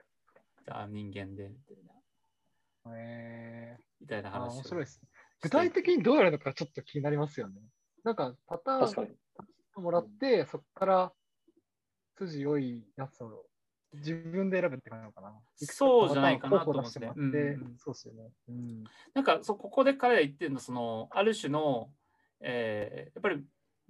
[0.64, 1.92] じゃあ人間でみたいな
[2.96, 5.09] えみたいな話を面白いですね。
[5.42, 7.61] 具体的にどうやるのかちょっと気になりますよね。
[8.05, 9.16] なんかパターン。
[9.76, 11.12] もらって、そこから
[12.18, 13.44] 筋良いやつを
[13.94, 15.33] 自分で選ぶって感じなのかな。
[15.57, 18.31] そうじゃないかなと思って、うんうんそうですよね。
[18.48, 18.85] うん。
[19.14, 21.90] なんかそここで彼が言ってるのはそのある種の、
[22.40, 23.44] えーやっぱりやっ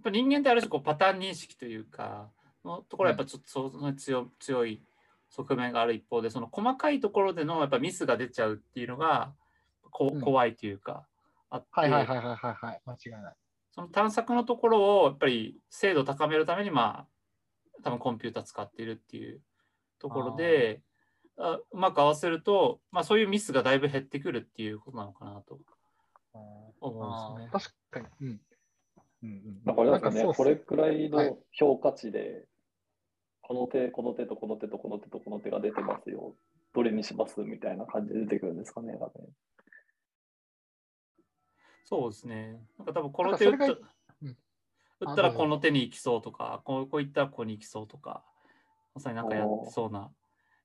[0.04, 2.30] ぱ人間ってある種こうパターン認識というか
[2.64, 4.82] のところはやっぱちょっとその強強い
[5.28, 9.34] 側面がある一方でその細かいところでのやっぱミスが出ちゃうっていうのが
[9.90, 11.06] こうん怖いというか
[11.50, 12.82] あって、はいはいはいはいはいはい。
[12.86, 13.34] 間違いない。
[13.72, 19.40] その探索のところをやっぱり精度を高めるためにまあ多分コンピューター使っているっていう
[19.98, 20.80] ところで
[21.38, 25.58] あうまく合わせると、まあ、そういうミスがだいぶ減ってくるっていうことなのかなと
[26.80, 27.70] 思あうんですよね。
[27.70, 28.28] ー確かに。
[28.28, 28.40] うん。
[29.22, 32.46] うんうん、なんかあれですかね、これくらいはいの評価値で、
[33.42, 36.34] この手、この手とこの手とこの手とこの手が出てますよ。
[36.72, 37.38] どれにします？
[37.40, 38.94] みたいな感じで出てくるんですかね。
[41.90, 42.60] そうですね。
[42.78, 43.68] なんか多分この手打ったう
[44.24, 44.36] ん
[45.00, 48.22] 打ったらこの手に行きそうとか、こうこういったらここに行きそうとか、
[48.94, 50.10] まさになんかやってそうな。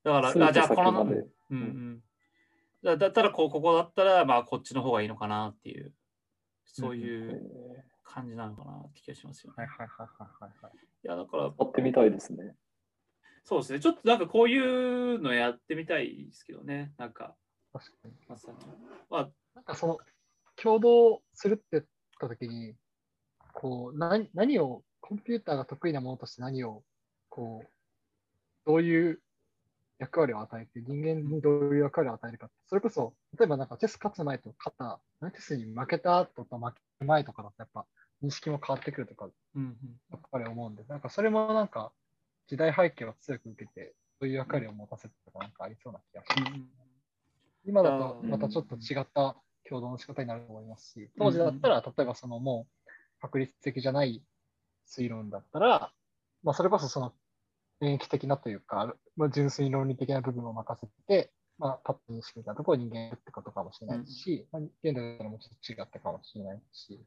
[0.04, 2.02] だから、あじゃあこの、うんうん。
[2.84, 5.92] だだったらこうここだったら、まあこっちの方がいいのかなっていう、
[6.64, 9.54] そうえいうー感じなのかなって気がしますよね。
[9.56, 10.72] はいはいはいはいはいはい。
[10.76, 12.54] いや、だから、使ってみたいですね。
[13.42, 13.80] そうですね。
[13.80, 16.92] ちょっとなんかこういうのやってみたいですけどね。
[16.98, 17.34] なんか、
[17.72, 18.14] 確かに。
[18.28, 18.58] まさに。
[19.10, 19.98] まあ、なんかその、
[20.62, 21.84] 共同するって言っ
[22.20, 22.74] たときに、
[23.52, 26.82] こう、何何を、コンピューターが得意なものとして何を、
[27.28, 27.68] こう、
[28.66, 29.20] どういう
[29.98, 34.76] 役割を与えて、人間にどういう役割を与えるかそれこそ、例えばなんかチェス勝つ前と勝っ
[35.20, 37.86] た、テスに負けた後と負ける前とかだとやっぱ
[38.22, 39.76] 認識も変わってくるとか、うんうん。
[40.10, 41.92] やっぱり思うんで、なんかそれもなんか
[42.48, 46.52] 時代背景を強く受けて、そういう役割を持たせるとかなんかありそうな気がします。
[47.64, 49.36] 今だとまたちょっと違った
[49.68, 54.22] 共同の仕方になると思いますし、当時だったら、例えばそのもう確率的じゃない
[54.88, 55.90] 推論だったら、
[56.42, 57.12] まあそれこそその
[57.80, 67.00] 演疫的なというか、まあ、純粋論理的な部分を任せて、まあパッと認識みたところを人間ってことかもしれないし、まあ、現代だったらもうちょっと違ったかもしれないし、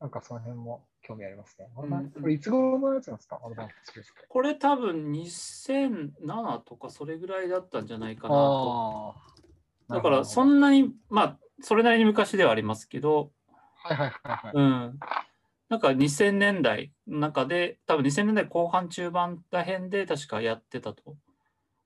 [0.00, 1.68] なんかその辺も興味ありますね。
[1.76, 3.40] うんこれいつ頃のやつなんですか？
[3.44, 4.26] アドバンススペースって。
[4.28, 9.14] これ多分2007とかそれぐらいだったんじゃないかなと。
[9.88, 13.32] だからそんなに、まあ、それなりに昔ではありますけど、
[13.82, 14.52] はいはいはいはい。
[14.54, 15.00] うん。
[15.68, 21.16] なんか2000年代の中で、多分2000年代後半中盤ら辺で確かやってたと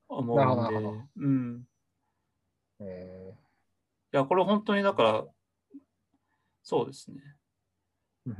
[0.09, 1.67] 思うんでうん。
[2.81, 3.33] え
[4.13, 5.25] いや、これ本当にだから、
[6.63, 7.17] そうですね。
[8.27, 8.33] ー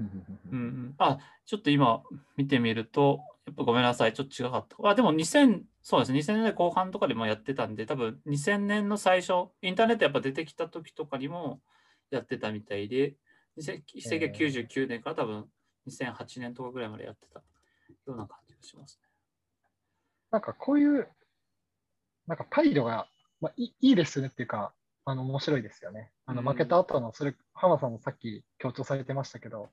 [0.51, 2.03] うんうん、あ、ちょっと今
[2.35, 4.89] 見てみると、やっぱごめんなさい、ちょっと違かった。
[4.89, 11.61] あ、でも2000、そうですね、2000年代後半とかでもやってたんで、多分2000年の最初、インターネットやっぱ出てきた時とかにも
[12.11, 13.15] やってたみたいで、
[13.57, 15.49] 2000 1999年から多分
[15.87, 17.45] 2008年とかぐらいまでやってたよ
[18.07, 19.07] うな感じがしますね。
[20.29, 21.07] なんかこういう、
[22.27, 23.07] なんか態度が、
[23.39, 24.73] まあ、いいいいですねっていうか、
[25.05, 26.11] あの面白いですよね。
[26.25, 29.69] あのうん負けた後の、それ、浜さんもさっき強調されてましたけど、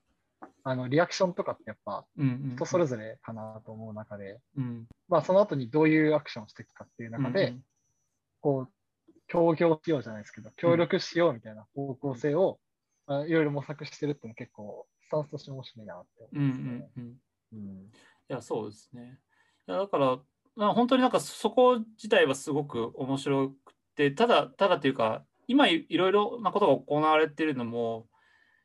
[0.65, 7.65] あのリアクションとかってやっぱ人それぞれかなと思う中で、うん、まあその後にどういうアクションをしていくかっていう中で、うん
[8.45, 12.59] こう、協業しようじゃないですけど、協力しようみたいな方向性を、
[13.07, 16.91] まあいろいろ模索してるっていうのは結構、スタンスとして面白いなって思いますね。
[16.99, 17.15] うん。
[17.55, 17.91] うん
[18.29, 19.19] いや、そうですね。
[19.67, 20.19] いや、だから、
[20.57, 23.55] まあ、本当になんかそこ自体はすごく面白く
[23.97, 28.07] て、ただ、ただというか、今いいろいろなことが行われているのも、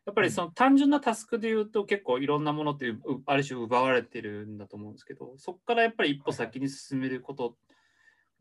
[0.09, 7.55] やっぱりその単純なタスクで言うと結構いろんなものっていううある種奪われてるんだと思うんですけど、そこからやっぱり一歩先に進めること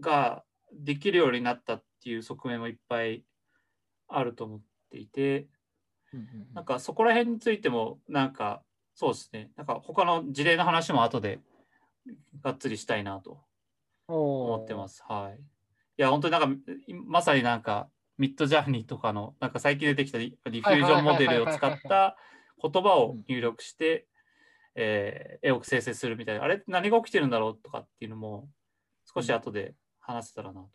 [0.01, 3.23] ができるようになったっていう側面もいっぱい
[4.09, 5.47] あると思っていて、
[6.55, 8.63] なんかそこら辺についても、なんか
[8.95, 11.41] そうですね、なんか他の事例の話も後で
[12.43, 13.41] がっつりしたいなと
[14.09, 15.05] 思思ってます。
[15.07, 15.39] はい。
[15.39, 15.41] い
[15.99, 22.17] や、本当になんか、いまさになんか、ミッドジャーニーとかの、なんか最近出てきたリリフュージョンモデルを使った
[22.61, 24.07] 言葉を入力して、
[24.75, 28.49] えー絵を生成するみたいな、あれ何が起きてるんだろうとかっていうのも、
[29.15, 30.69] 少し後で話せたらなと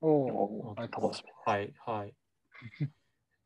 [0.00, 1.30] お思ーってます楽しみ。
[1.44, 2.14] はい、はい。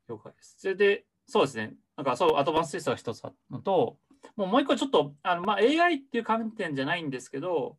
[0.09, 0.55] 了解です。
[0.59, 1.75] それで、そうですね。
[1.97, 3.97] なんかそう、アドバンステストが一つあったのと、
[4.35, 7.77] もうもう一個ちょっと、あのまあ、AI っていう観点じゃないんですけど、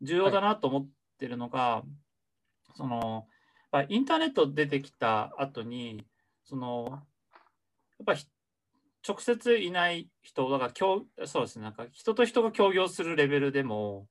[0.00, 1.82] 重要だなと思ってるのが、
[2.74, 3.24] その、やっ
[3.70, 6.06] ぱインターネット出てきた後に、
[6.44, 6.96] その、や
[8.02, 8.26] っぱひ
[9.06, 14.08] 直接いない人、だから協、そうですね、なんか人と人が協業するレベルでも、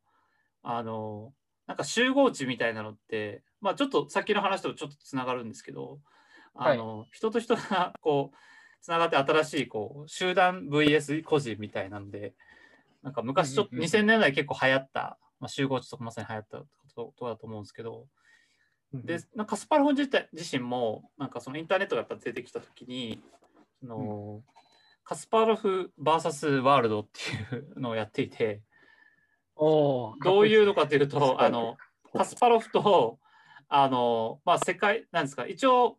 [0.63, 1.33] あの、
[1.65, 5.99] なんか集合値みたいなのって、まあちょっとさっきの話とちょっとつながるんですけど、
[6.55, 8.37] あの、人と人がこう、
[8.81, 12.33] つながって新しいこう集団 VS 個人みたいなんで、
[13.03, 16.59] なんか昔ちょっとうんうんうん2000年代結構流行った、まあ、集合値とかまさに流行った
[16.95, 18.07] ことだと思うんですけど、
[18.93, 23.21] で、なんかカスパルフ自体自身も、なんかそのインターネットがやっぱ出てきたときに、
[23.81, 24.41] その
[25.03, 27.07] カスパロフ VS ワールドっ
[27.49, 28.61] ていうのをやっていて、
[29.55, 31.77] おーどういうのかというと、あの、
[32.13, 33.19] カスパロフと、
[33.69, 35.97] あの、まあ、世界、なんですか、一応、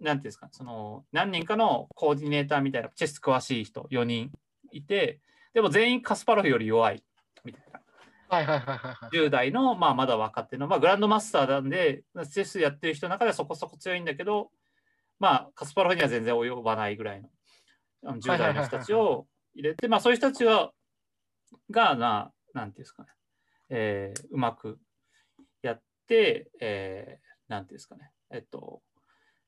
[0.00, 4.30] なんていうんですか、その、何人かのコーディネーターみたいな、チェス詳しい人4人
[4.70, 5.20] いて、
[5.52, 7.02] でも全員カスパロフより弱い。
[8.28, 9.16] はいはいはいはいはい。
[9.16, 14.50] 10代の、まあ、まだ若手の、まあ、グランドマスターなんで、チェスやってる人の中ではそこそこ強いんだけど、
[15.18, 17.28] まあ、カスパロフには全然及ばないぐらいの
[18.04, 20.72] あの10代の人たちを入れて、まあ、そういう人たちは
[21.70, 23.08] がな、なんていうんですかね、
[23.70, 24.78] えーうまく
[25.62, 28.82] やって、えーなんていうんですかね、えっと、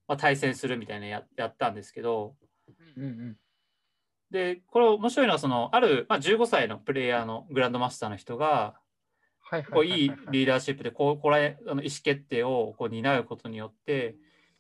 [0.07, 2.37] まあ、対戦するみたいなややったんですけど、
[2.97, 3.37] うんうん
[4.31, 8.75] で、これ面白いのは、その、ある、まあ、15歳のプレイヤーのグランドマスターの人が、
[9.51, 14.15] はいこういいーリーダーシップでこうこれあの意思決定をこう担うことによって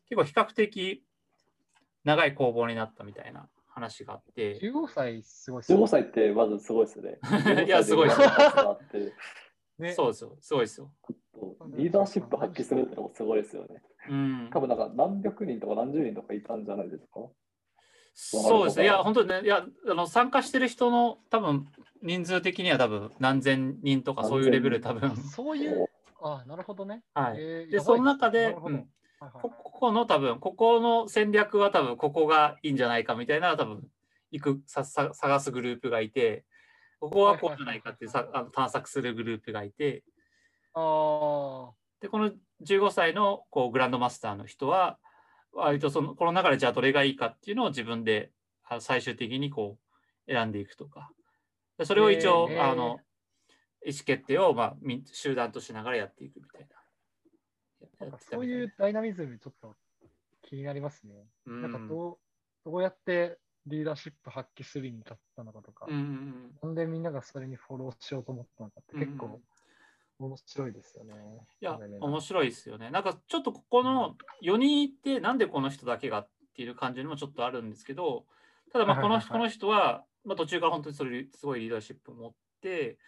[0.08, 1.04] 結構比較的
[2.04, 7.18] 長い攻防になったみたいな話があって15歳すごいっすね15歳ってまずすごいですね。
[7.66, 9.12] いやすごい15歳でグランドマスターって
[9.78, 10.90] ねそうですよすごいですよ。
[11.76, 13.82] リーダーシップ発揮するってのもすごいですよね。
[14.08, 17.20] うん多、分なんか何百人とか何十人とかいたんじゃないですか？
[18.20, 18.84] そうですね。
[18.84, 21.68] いや本当にねいやあの参加してる人の多分
[22.02, 25.08] 人数的には多分何千人とかそういうレベル多分。
[25.08, 25.88] あそういう、
[26.20, 27.04] あなるほどね。
[27.14, 27.36] はい。
[27.38, 28.88] えーでその中やで、うん。
[29.20, 33.84] こここの多分ここの戦略は多分ここがいいんじゃないかみたいな多分
[34.32, 36.44] 行くささ探すグループがいて
[37.00, 40.02] ここはこうじゃないかってさあの探索するグループがいて
[40.74, 42.32] あでこの
[42.64, 44.98] 15歳のこうグランドマスターの人は
[45.52, 48.30] 割とそのこの中でじゃあどれがいいかっていうのを自分で
[48.64, 49.78] あ最終的にこ
[50.28, 51.10] う選んでいくとか。
[51.78, 52.98] でそれを一応、あの
[53.86, 56.66] 意思決定を、まあ、み集団としながらやっていくみたい
[58.00, 58.06] な。
[58.06, 58.18] あ、な。
[58.18, 59.76] そういいうダイナミズムちょっと
[60.42, 61.14] 気になりますね。
[61.46, 61.62] うん。
[61.62, 62.18] なんかどう
[62.64, 69.40] どうやってリーダーシップ発揮するに至ったのかとか、うんうんうんなんでみんながそれにフォローしようと思ったのかって結構
[70.18, 71.14] 面白いですよね。
[71.60, 72.90] いや面白いですよね。
[72.90, 78.24] なんかちょっとここの4人いて、なんでこの人だけがっていう感じにもちょっとあるんですけど、
[78.72, 82.98] ただまあこの人この人は、まあ、途中から本当にそれすごいリーダーシップを持って、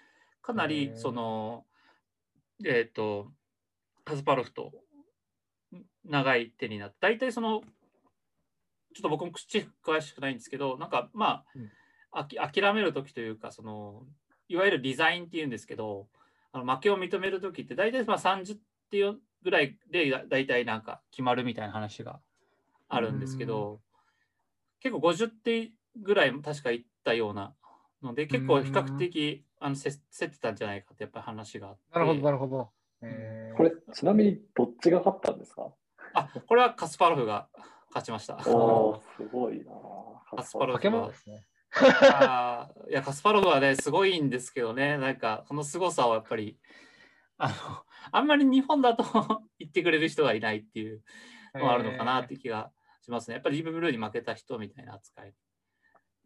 [0.41, 1.65] かなりその、
[2.65, 3.33] えっ、と、
[4.05, 4.73] カスパロフと
[6.05, 7.61] 長い手になって、大体その、
[8.95, 11.71] ちょっと僕も口詳しくないんですけど、なんかまうん。
[12.13, 14.03] あ、あき諦めるときというか、その、
[14.49, 16.09] いわゆるデザインっていうんですけど、
[16.53, 18.59] あの負けを認めるときって大体まあ30っ
[18.91, 22.21] ていうぐらいでだ大体なんか決まるみたいな話が
[22.89, 23.81] あるんですけど、
[24.81, 27.55] 結構50手ぐらい確かいったような
[28.03, 31.81] ので、結構比較的あのせ競ってたんじゃないかってやっぱり話があって。
[31.93, 32.71] なるほど、なるほど。
[33.03, 35.71] えーこれ、ちなみにどっちが勝ったんですか？
[36.15, 37.49] あ、これはカスパロフが
[37.89, 38.37] 勝ちました。
[38.49, 39.73] おー、すごいな
[40.37, 41.45] カスパロフ化け物ですね。
[41.73, 46.59] あーいや、カスパロフはね、すごいんですけどね、なんか、その凄さをやっぱり、
[47.39, 47.55] あの、
[48.13, 49.05] あんまり日本だと
[49.59, 51.03] 言ってくれる人がいないっていう
[51.55, 53.35] のがあるのかなって気がしますね。
[53.35, 55.35] やっぱりリーブブルーに負けた人みたいな扱いに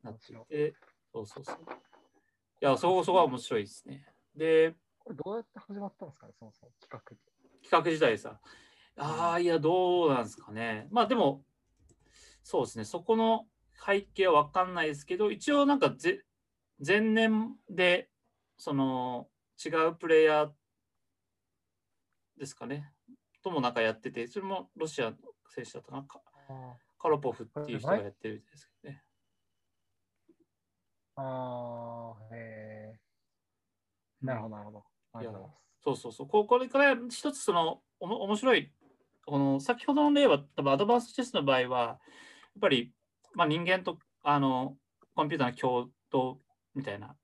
[0.02, 0.74] なっていて、
[1.12, 1.56] そうそうそう。
[1.56, 4.06] いや、そこそこは面白いですね。
[4.34, 7.20] で、これどうやって始まったんですかね、そもそも企画で。
[7.62, 8.40] 企画自体さ、
[8.96, 10.88] ああ、いや、どうなんですかね。
[10.90, 11.44] まあでも、
[12.42, 13.46] そうですね、そこの
[13.84, 16.24] 背景は分かんないですけど、一応なんかぜ
[16.84, 18.08] 前年で、
[18.56, 19.28] その
[19.64, 20.50] 違うプレイヤー
[22.38, 22.92] ですかね、
[23.42, 25.16] ともなんかやってて、それもロシアの
[25.48, 29.02] 選手だったかな、カロポフっていう人がやってるんですけどね。
[31.16, 34.84] あー、えー、なるほど、なるほど。
[35.22, 35.54] います。
[35.84, 36.28] そうそうそう。
[36.28, 38.72] ここれから一つそのおも面白い、
[39.26, 41.98] この先ほどの例は、多分アドバンスチェスの場合は、やっ
[42.60, 42.92] ぱり、
[43.34, 44.76] まあ、人間とあの
[45.14, 46.38] コンピューターの共同
[46.74, 47.14] みたいな、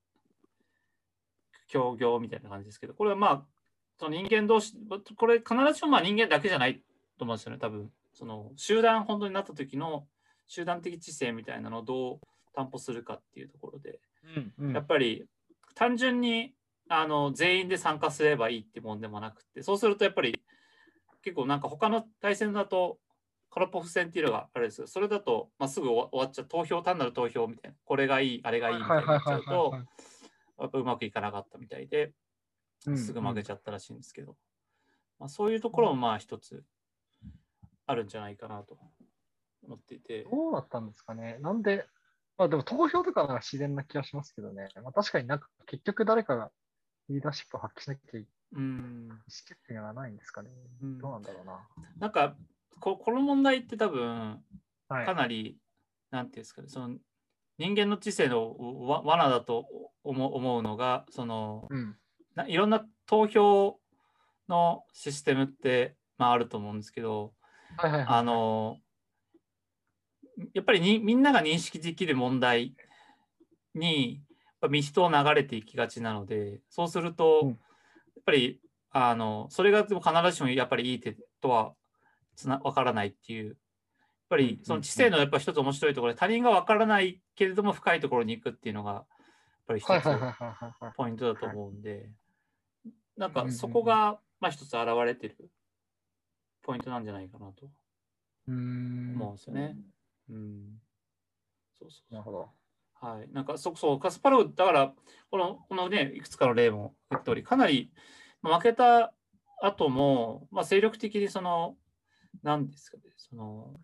[1.67, 3.45] 協業みたいな感じですけど、これはまあ、
[3.99, 4.73] その人間同士、
[5.15, 6.81] これ必ずしもまあ人間だけじゃない
[7.17, 7.91] と思うんですよね、多分。
[8.13, 10.05] その集団本当になった時の
[10.47, 12.19] 集団的知性みたいなのをどう
[12.53, 13.99] 担保するかっていうところで、
[14.59, 15.25] うんやっぱり
[15.75, 16.53] 単純に
[16.89, 20.41] あの全員で参加すればいいってもんでもなくて、そうするとやっぱり
[21.23, 22.97] 結構なんか他の対戦だと、
[23.51, 24.87] カラポフ戦っていうのがあれですよ。
[24.87, 29.73] それだと、まあ、すぐ終わっちゃう、投票、単なる投票みたいな、これがいい、あれがいいみたいになっちゃうと、
[30.57, 32.13] やっぱうまくいかなかったみたいで、
[32.95, 34.37] すぐ負けちゃったらしいんですけど、
[35.19, 36.63] まあ、そういうところもまあ一つ
[37.85, 38.77] あるんじゃないかなと
[39.63, 40.23] 思っていて。
[40.23, 41.37] どうだったんですかね。
[41.41, 41.85] なんで、
[42.37, 44.69] まあでも投票とかなら自然な気がしますけどね。
[44.81, 46.51] まあ確かになんか結局誰かが
[47.09, 50.49] リーダーシップを発揮しなきゃいうん意思決定がないんですかね。
[50.81, 51.67] うんどうなんだろうな。
[51.99, 52.35] なんか
[52.81, 54.43] こ、この問題って多分、
[54.89, 55.13] はいか。
[55.13, 55.57] なり、
[56.09, 56.97] なんていうんですかね、その
[57.57, 58.55] 人間の知性の
[58.87, 59.65] わ罠だと
[60.03, 61.95] 思う思うのが、そのうん。
[62.35, 63.79] ないろんな投票
[64.49, 67.33] のシステムって、まあ、あると思うんですけど、
[67.77, 68.07] はいはいはい。
[68.09, 68.77] あの
[70.53, 72.73] やっぱりにみんなが認識できる問題
[73.75, 74.21] に
[74.61, 77.59] やっぱ人を流れていきがちなのでそうすると、うん
[78.13, 78.59] やっぱり
[78.91, 81.73] あのそれがでも必ずしもやっぱりいい手とは
[82.41, 83.57] つな分からないっていうやっ
[84.29, 89.05] ぱりその知性のやっぱ一つ面白いところで他人が分からないけれども深いところに行くっていうのがやっ
[89.67, 89.91] ぱり一つ。
[90.95, 92.09] ポイントだと思うんで、
[93.17, 95.49] なんかそこがまあ一つ現れてる
[96.61, 97.69] ポイントなんじゃないかなと
[98.47, 99.15] うーん。
[99.15, 99.77] 思うんですよね。
[100.29, 100.81] うん。
[101.79, 102.49] そうそうなるほど。
[102.95, 103.29] はい。
[103.33, 104.93] なんか、そそう、カスパロフ、だから、
[105.31, 107.91] この、このね、いくつかの例も言った通り、かなり、
[108.43, 109.13] まあ負けた
[109.61, 111.75] 後も、まあ、精力的にその、
[112.43, 113.79] なんですかね、その、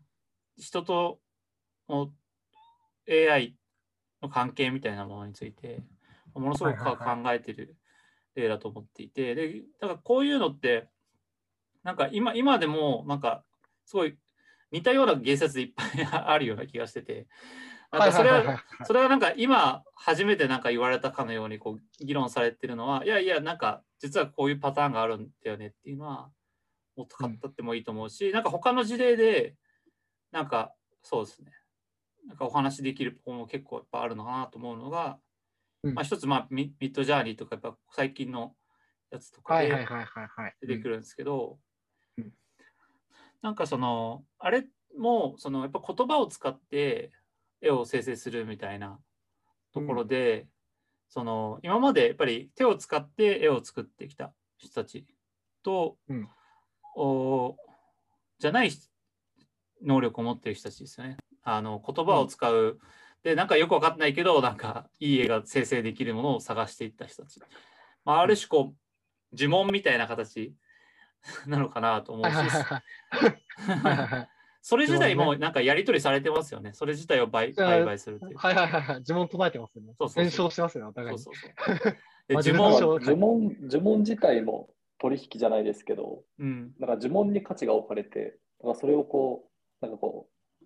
[0.57, 1.19] 人と
[1.87, 2.11] の
[3.09, 3.55] AI
[4.21, 5.83] の関係みたいなものについて、
[6.33, 6.95] ものすごく考
[7.27, 7.77] えてる
[8.35, 10.89] 例だと思っていて、で、だからこういうのって、
[11.83, 13.43] なんか今、今でも、なんか、
[13.85, 14.17] すごい
[14.71, 17.27] 似たような言説でいっぱいあるような気がしてて、
[17.91, 26.29] なんかそれは、それはなんか今初めてなんか言われたかのようにこう議論されてるのは、いやいや、なんか実はこういうパターンがあるんだよねっていうのは、
[26.97, 29.55] もっと語ってもいいと思うし、なんか他の事例で、
[30.31, 30.73] なんか
[31.03, 31.51] そうですね、
[32.27, 35.19] なんかお話できるポイントも結構やっぱあるのかなと思うのが、
[35.83, 35.93] うん。
[35.93, 38.55] まあ一つ、まあミミッドジャーニーとかやっぱ最近の
[39.11, 39.69] やつとかで。
[40.59, 41.59] 出てくるんですけど、
[42.17, 42.33] うん。
[43.41, 44.65] なんかその、あれ
[44.97, 47.11] もそのやっぱ言葉を使って
[47.61, 48.99] 絵を生成するみたいな
[49.71, 50.47] ところで、
[51.09, 55.05] その今までやっぱり手を使って絵を作ってきた人たち
[55.63, 56.23] と、うん。
[56.23, 56.36] お
[58.39, 58.71] じゃない
[59.83, 61.17] 能力を持っている人たちですよね。
[61.43, 62.79] あの言葉を使う、
[63.23, 67.39] でなんかよくわかんないけどなんかいい絵が生成できるものを探していった人たち。
[68.03, 70.53] まあ、ある種こう呪文みたいな形
[71.45, 72.33] なのかなと思うし、
[74.61, 76.73] それ自体呪もなんかやり取りされてますよね。
[76.73, 78.37] それ自体を売買するっていう。
[78.37, 79.03] はいはいはいはい。
[79.07, 79.93] 呪文唱えてますよね。
[79.97, 81.21] そうそうそう伝承してますよね、お互いに。
[81.21, 82.55] そうそうそう。
[82.55, 84.69] 呪文、呪文呪文自体も
[84.99, 89.49] 取引じゃないですけど、うん、なんか呪文に価値が置かれて、なんかそれをこ
[89.81, 90.65] う、なんかこう、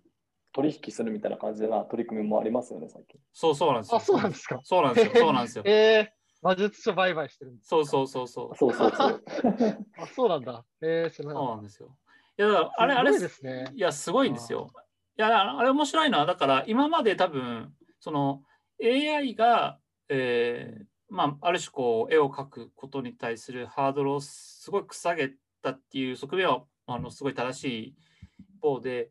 [0.52, 3.20] 取引するみたいな感じな取り組みもありますよね、最近。
[3.32, 3.96] そうそうなんですよ。
[3.96, 4.60] あ、そうなんですか？
[4.64, 5.12] そうなんですよ。
[5.14, 5.64] そうなんですよ。
[5.68, 6.06] えー、
[6.42, 8.56] 魔術書売買してるんですそうそうそうそう。
[8.56, 9.24] そうそうそう。
[9.98, 10.64] あ、そうなんだ。
[10.80, 11.96] えー、知らなそうなんですよ。
[12.38, 13.72] いや、だからたあれ、あれすごいですね。
[13.74, 14.70] いや、すごいんですよ。
[15.18, 18.42] いや、あれ面白いのは、だから今まで多分、その
[18.82, 19.78] AI が、
[20.08, 27.94] えーまあ、ある種こう、絵を描くことに対するハードルをすごく下げたっていう側面は、あのすごい正しい
[28.38, 29.10] 一方で、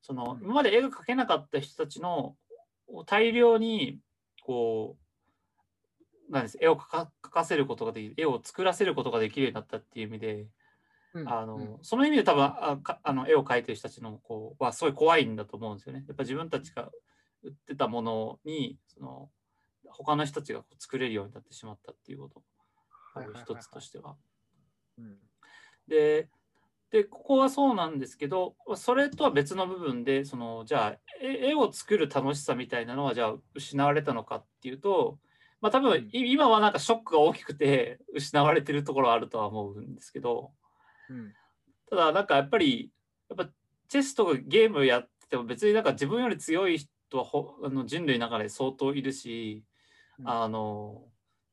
[0.00, 2.36] その今まで絵が描けなかった人たちの
[3.04, 3.98] 大量に、
[4.44, 4.96] こ
[6.28, 10.46] う、なんです絵を描かせることができる、絵を作らせることができるようになったっていう意味で、
[11.14, 16.04] うんあのうんその意味で多分あかあの絵を描いてる人たちのこうはすごい怖いんだと思うんですよね。
[16.06, 16.88] やっぱ自分たちが
[17.42, 19.28] 売ってたものにその
[19.92, 22.42] 他の人たちがこう作れるようになってしまったっていうこと。
[23.34, 24.16] 一つとしては。
[24.98, 25.18] うん。
[25.88, 26.28] で
[26.90, 35.18] でここはそうなんですけどそれとは別の部分でそのじゃあ絵絵を作る楽しさみたいなのはじゃあ失われたのかっていうと、
[35.60, 40.52] まあ、多分い今はなんかショックが大きくて 失われてるところはあるとは思うんですけど。
[41.08, 41.32] うん。
[41.88, 42.92] ただなんかやっぱり
[43.28, 43.52] やっぱ
[43.88, 49.69] チェスとかゲームやってても別になんか自分より強い人はほあの人類の中で相当いるし、うん
[50.24, 51.02] あの、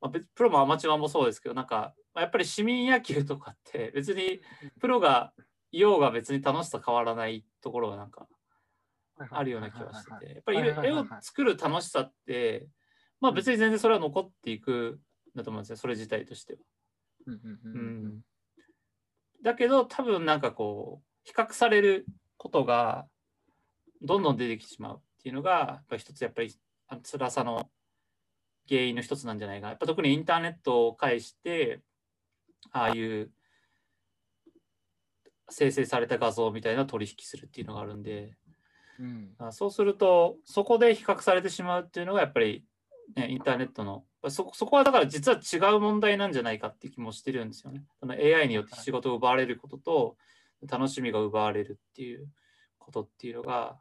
[0.00, 4.40] まあ、別プロもアマチュアもそうですけどなんかまあやっぱり市民野球とかって別に
[4.80, 5.32] プロが
[5.70, 8.26] いようが別に楽しさ変わらないところがなんか
[9.30, 12.68] あるような気がしててやっぱり絵を作る楽しさって
[13.20, 15.00] まあ別に全然それは残っていく
[15.34, 16.60] んだと思うんですよそれ自体としては。
[17.26, 18.20] うん
[19.42, 22.06] だけど多分なんかこう比較される
[22.36, 23.06] ことが
[24.02, 26.52] どんどん出てきてしまうっていうのが一つやっぱり
[27.02, 27.68] 辛さの
[28.68, 29.68] 原因の一つなんじゃないかな。
[29.70, 31.80] やっぱ特にインターネットを介して
[32.70, 33.30] ああいう
[35.50, 38.34] 生成された画像みたいな取引するっていうのがあるんで。
[38.98, 39.34] うん。
[39.38, 42.64] あそうするとそこで比較されてしまうっていうのがやっぱり、
[43.16, 47.84] ね、インターネットのそそこはだから実は違う問題なんじゃないかって気もしてるんですよね。
[48.00, 50.16] その AI によって仕事を奪われることと
[50.66, 52.28] 楽しみが奪われるっていう
[52.78, 53.78] ことっていうのが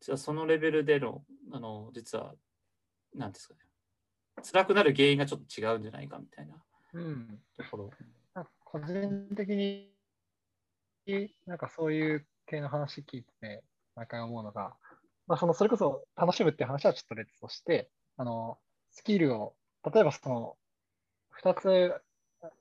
[0.00, 2.34] 実はそのレベルでのあの実は
[3.14, 3.60] 何ですかね
[4.42, 6.54] 辛くなる原因がちょっと違うんじゃないかみたいな
[6.94, 7.26] うん、
[7.58, 7.90] なるほど。
[8.34, 9.90] なん個人的に、
[11.46, 13.64] なんかそういう系の話聞いてて、
[13.96, 14.74] 毎回思うのが、
[15.26, 18.58] まあ、そのそれこそ楽しむって話はちょっと別として、あの、
[18.90, 19.54] スキルを、
[19.92, 20.56] 例えばその、
[21.42, 22.00] 2つ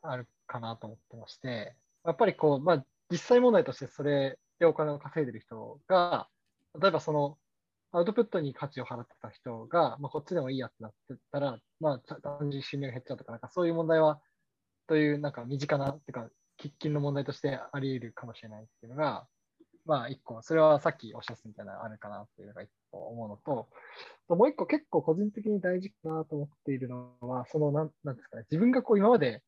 [0.02, 6.28] あるかなと思ってまして、やっぱりこう、まあ、実際問題としてそれでお金を稼いでる人が、
[6.82, 7.38] 例えばその、
[7.94, 14.20] アウトプットに価値を払ってた人が、まあ、こっちでもいいやってなってたら、まあ、単純に収入が減っちゃうとか、なんかそういう問題は、
[14.88, 16.28] という、なんか身近な、っていうか、
[16.60, 19.28] 喫緊の問題としてあり得るかもしれないっていうのが、
[19.86, 23.70] まあ、一個、それはさっきおっしゃったみたいなのあるかなっていうのが一個思うのと、
[24.28, 29.44] ともう一個結構個人的に大事かなと思っているのは、その、なんなんですかね、自分がこう今まで、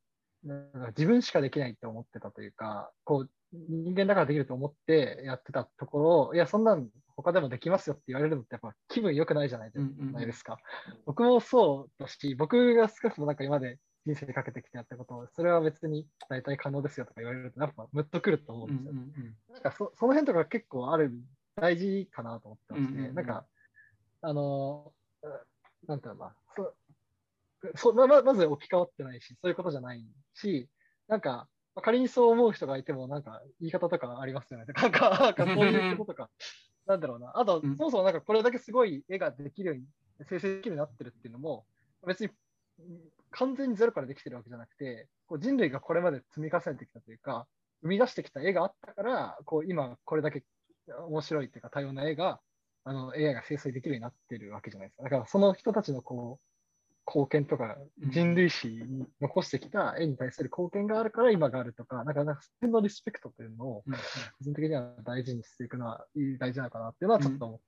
[0.45, 10.59] なんか自分しかできないって思ってたというか、こう、人間だからできると思ってやってたところを、いや、そんなん他でもできますよって言われるのってやっぱ気分良くないじゃないうんうんうんないですか。
[11.05, 18.91] 僕もそうだし、僕が少しもなんか今まで人生にかけてきてやったことを、それは別に大体可能ですよとか言われると、やっぱムッとくると思ううんんですよ。
[18.91, 21.11] うんうんなんかそその辺とか結構ある、
[21.55, 23.45] 大事かなと思ってまして、うんうんうんなんか、
[24.21, 24.93] あの、
[25.23, 25.31] うん
[25.87, 26.69] なんていうのかな、
[27.75, 30.03] そそまままず置き換わってないし、そういうことじゃない
[30.33, 30.69] し、
[31.07, 34.65] なんか、まあ仮にそう思う人がいても、なんか言い方とかありますよね。
[34.65, 36.29] なんか、なんかそういうこととか、
[36.85, 37.31] なんだろうな。
[37.35, 39.85] あと、うんそもそもなんかこれだけすごい絵ができるように、
[40.27, 41.65] 生成できるようになってるっていうのも、
[42.05, 42.31] 別に
[42.79, 47.47] うん完全にゼロからできてるわけじゃなくて、こう人類がこれまで積み重ねてきたというか、
[47.81, 50.43] 生み出してきた絵があったから、こう今これだけ
[50.87, 52.39] 面白いっていうか多様な絵が、
[52.85, 55.03] あの AI が生成できるようになってるわけじゃないですか。
[55.03, 56.54] だからその人たちのこう
[57.07, 58.11] 貢献とかうん。
[58.11, 63.99] 人類史に残してきた絵に対する貢献があるから今があるとか、なんかなんかそのリスペクトというのをうん個
[64.41, 66.05] 人的には大事にしていくのは
[66.39, 67.59] 大事なのかなっていうのはちょっと思っ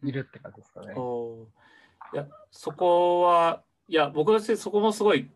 [0.00, 0.94] ているって感じですかね。
[2.12, 5.30] いやそこはいや僕としてそこもすごい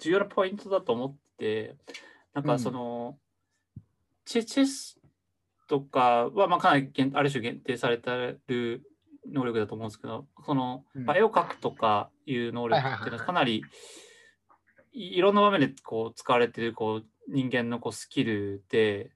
[0.00, 1.76] 重要なポイントだと思ってて
[2.32, 3.16] なんかその、
[4.24, 4.98] チェチェス
[5.68, 8.10] とかはまあかなり限ある種限定されて
[8.48, 8.82] る
[9.32, 11.04] 能力だと思うんですけどその、うん。
[11.04, 13.62] まあ絵を描くとかいう能力っていうのはかなり
[14.92, 19.10] いいろんな場面でこう使われてるこう人間のこうスキルで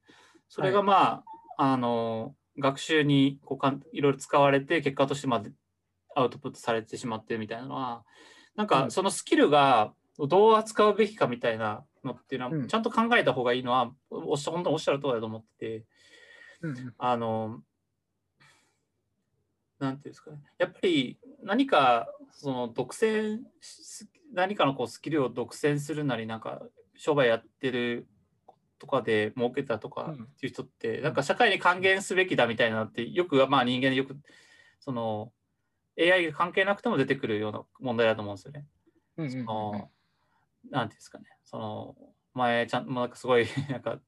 [0.48, 1.22] それがま
[1.58, 5.50] あ、あの学習にこうかんいろいろ使われて結果としてまで
[6.16, 8.04] アウトプットされてしまってるみたいなのは
[8.56, 8.68] なんうん。
[8.68, 12.62] かそのスキルがどう扱うべきかみたいなのっていうのうん。
[12.62, 15.84] はちゃんと考えた方がいいのはおっしゃ本当におっしゃる通りだと思ってて
[16.62, 16.94] うんうん。
[16.98, 17.60] あの
[19.78, 20.38] なんていうんですかね。
[20.58, 26.62] やっぱり何かその独占し何かのこうスキルを独占するなりなんか
[26.96, 28.08] 商売やってる
[28.78, 30.24] とかで儲けたとかうん。
[30.24, 34.16] っていう人って、なんか社会に還元すべきだみたいなのってよくまあ人間でよく
[34.80, 35.32] その
[35.98, 38.66] AI が関係なくても出てくるような問題だと思うんですよね。
[39.16, 39.88] うんうん
[40.70, 41.96] なんていうんですかね、その
[42.34, 44.00] 前ちゃんもうなんかすごい なんか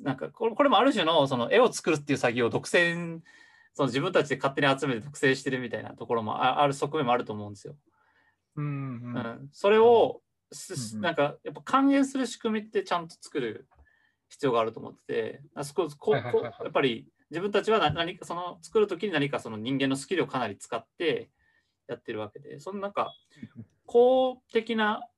[0.00, 3.20] なんかこれこれもある種のその絵を作るっていう作業を独占
[3.74, 7.76] その自分たちで勝手に集めて独占してるみたいなところもあある側面もあると思うんですよ。
[8.56, 9.16] うんううん。
[9.16, 9.48] ん。
[9.52, 10.20] それを
[10.50, 11.02] すうんうん。
[11.02, 13.68] なんかやっぱ還元する仕組みってちゃんと作る
[14.28, 21.30] 必要があると思っててあそこここやっぱり自分たちは何何かその作る時に何かその人間のスキルをかなり使って
[21.88, 23.14] やってるわけでそのなんか
[23.86, 25.08] 公的な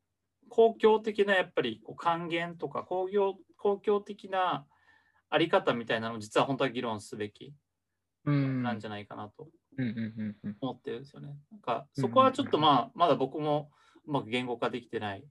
[0.49, 4.67] 公共的なやっぱりこう還元とか公共公共的な
[5.31, 7.47] あり方みたいなのを実は本当は議論すべき。
[7.47, 7.55] うん
[8.25, 9.49] なんじゃないかなと。
[10.61, 11.37] 思ってるんですよね。
[11.51, 13.70] なんかそこはちょっとまあまだ僕も
[14.07, 15.25] うまく言語化できてない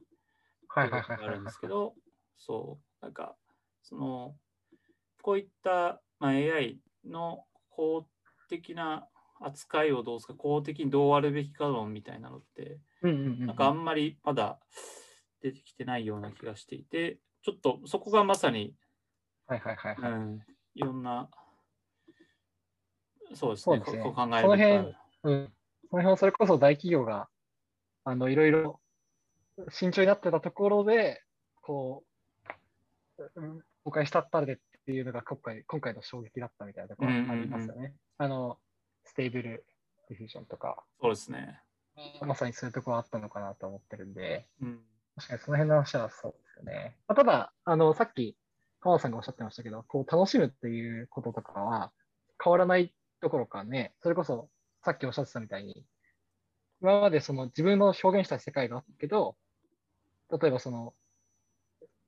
[0.75, 1.93] 部分があるんですけど、
[2.37, 3.35] そう、なんか、
[3.83, 4.35] その、
[5.21, 8.07] こういった、まあ、AI の公
[8.49, 9.07] 的な
[9.39, 14.59] 扱いをどうすか、公的にどうあるべきか論みたいなのって、なんかあんまりまだ
[15.41, 18.73] 出てきてないような気がしていて、ちょっとそこがまさに、
[19.47, 20.11] はいはいはいはい。
[20.11, 20.39] うん、
[20.75, 21.29] いろんな、
[23.33, 24.73] そうですね、そうですねここ考えその辺
[25.23, 25.53] うん。
[25.89, 27.27] その辺はそれこそ大企業が、
[28.03, 28.79] あの、いろいろ
[29.69, 31.21] 慎重になってたところで、
[31.61, 32.03] こ
[33.17, 37.93] う、うん公開したったらでっていうのが今回、今回の衝撃だったみたいなところありますよね。
[38.17, 38.57] あの、
[39.03, 39.65] Stable
[40.07, 41.61] Diffusion とか、そうですね。
[42.21, 44.79] まさにそういうところあったのかなと思ってるんで、うん。
[45.15, 46.95] 確かにその辺の話はそうですよね。
[47.07, 48.37] まあ、ただ、あの、さっき、
[48.79, 51.91] 川田さんがおっしゃってましたけど、こう、楽しむっていうこととかは
[52.41, 52.93] 変わらない
[53.23, 54.49] どころかね、それこそ、
[54.83, 55.83] さっきおっしゃってたみたいに、
[56.81, 59.35] 今までその自分の表現した世界があったけど、
[60.29, 60.93] 例えばその、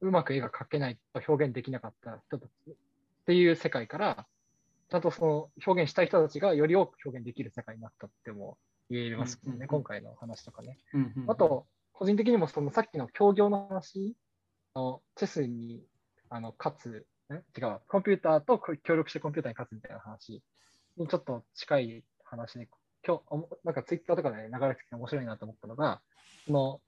[0.01, 2.73] うまく絵が描けないと表現できなかった人たちっ
[3.25, 4.27] ていう世界から、
[4.89, 8.57] ちゃんとその表現したい人たちがより多く表現できる世界になったっても
[8.89, 9.67] 言えますもんね、うんうんうん。
[9.67, 10.77] 今回の話とかね。
[10.93, 14.15] うんうんあ、と、個人的にもそのさっきの協業の話、
[14.73, 15.81] あのチェスに
[16.29, 17.35] あの勝つ、ん？
[17.57, 20.43] 違う、コンピューターとこ協力してコンピューターに勝つみたいな話
[20.97, 22.67] にちょっと近い話で、
[23.05, 26.01] 今日、おもなんかツイッターとかで流れてきて面白いなと思ったのが、
[26.45, 26.81] その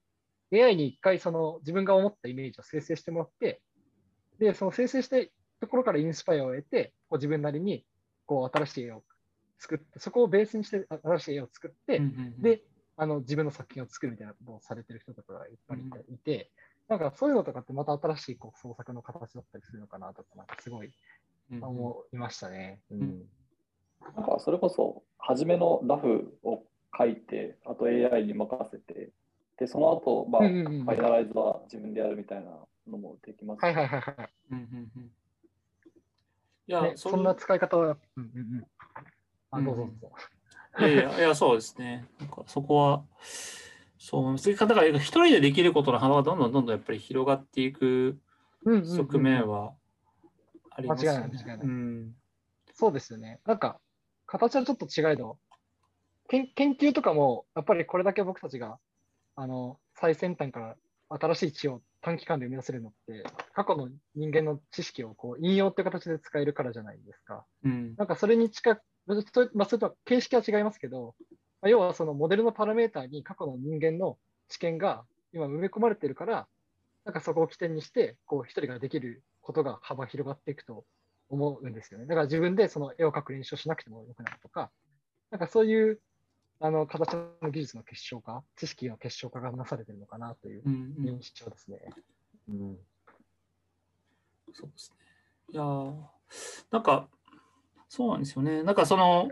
[0.54, 3.62] AI に一回その自分が思ったイメージを生成してもらって、
[4.40, 5.18] で、その生成した
[5.60, 7.86] ところからインスパイアを得て、こう自分なりに
[8.26, 9.04] こう新しい絵を
[9.60, 12.62] 作って、そこをベースにして新しい絵を作って、うんうんうん、で、
[12.96, 15.80] あの自分の作品を作るみたいなことをされてる人とかがいっぱい
[16.14, 16.52] いて、
[16.88, 20.92] なんかそういうのとかってまた新しいこう創作の形だったりするのかなとか、なんかすごい
[21.52, 21.64] うんうん。
[21.64, 22.82] 思いましたね。
[22.92, 23.24] うんん
[24.16, 26.64] なんかそれこそ、初めのラフを
[26.98, 29.12] 書いて、あと AI に任せて、
[29.60, 32.52] で、その後、まあ、うんうんうんファイナライズは自分でやるみたいな
[32.88, 33.64] のもできます。
[33.64, 34.30] はいはいはいはい。
[34.52, 35.12] うんうんうん
[36.70, 38.68] いや、ね、そそんな使い方は、うんうんうん。
[39.52, 40.12] あ、どうぞどうぞ。
[40.80, 42.06] いやいや、いやそうですね。
[42.20, 43.04] なんかそこは、
[43.98, 48.18] そう、そういう方が一人でできることの幅がどんどんどんどんやっぱり広がっていく
[48.66, 49.74] 側面は
[50.72, 51.20] ありますよね。
[51.20, 52.16] 間違いない間違いないうん。
[52.74, 53.40] そうですよね。
[53.46, 53.80] なんか、
[54.28, 55.38] 形はちょっと違いど、
[56.30, 58.78] 研研究とかも、やっぱりこれだけ僕たちが、
[59.36, 60.76] あの、最先端から
[61.10, 63.24] 新しい知を短期間で生み出せるのって、
[63.54, 67.46] 過去の人間の知識をこう引用って形で使えるからじゃないですか。
[67.64, 67.96] うん。
[67.96, 68.82] なんかそれに近く、
[69.54, 71.16] まあ、それとは形式は違いますけど、
[71.62, 74.18] まあ、要はそのモデルのパラメーターに過去の人間の
[74.50, 76.48] 知見が今埋め込まれてるから、
[77.06, 80.84] なんかそこを起点にして、こう一人ができることが幅広がっていくと
[81.30, 82.06] 思うんですよね。
[82.06, 84.72] だから自分でその絵を描く練習をしなくてもよくなるとか、
[85.32, 86.00] なんかそういう
[86.60, 91.80] あの形の技術の結晶化、知識の結晶化がなされてるのかなといううんうん印象ですね。
[92.50, 92.78] うん
[94.54, 94.98] そうですね。
[95.54, 95.94] いやー
[96.72, 97.08] なんか、
[97.90, 98.64] そうなんですよね。
[98.64, 99.30] なんかその、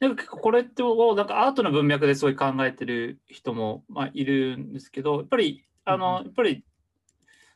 [0.00, 6.64] なんか結構これってをなんかアートの文脈ですごい考えてる人も、まあ、いるんですけど、やっぱり、あの、うんうんやっぱり、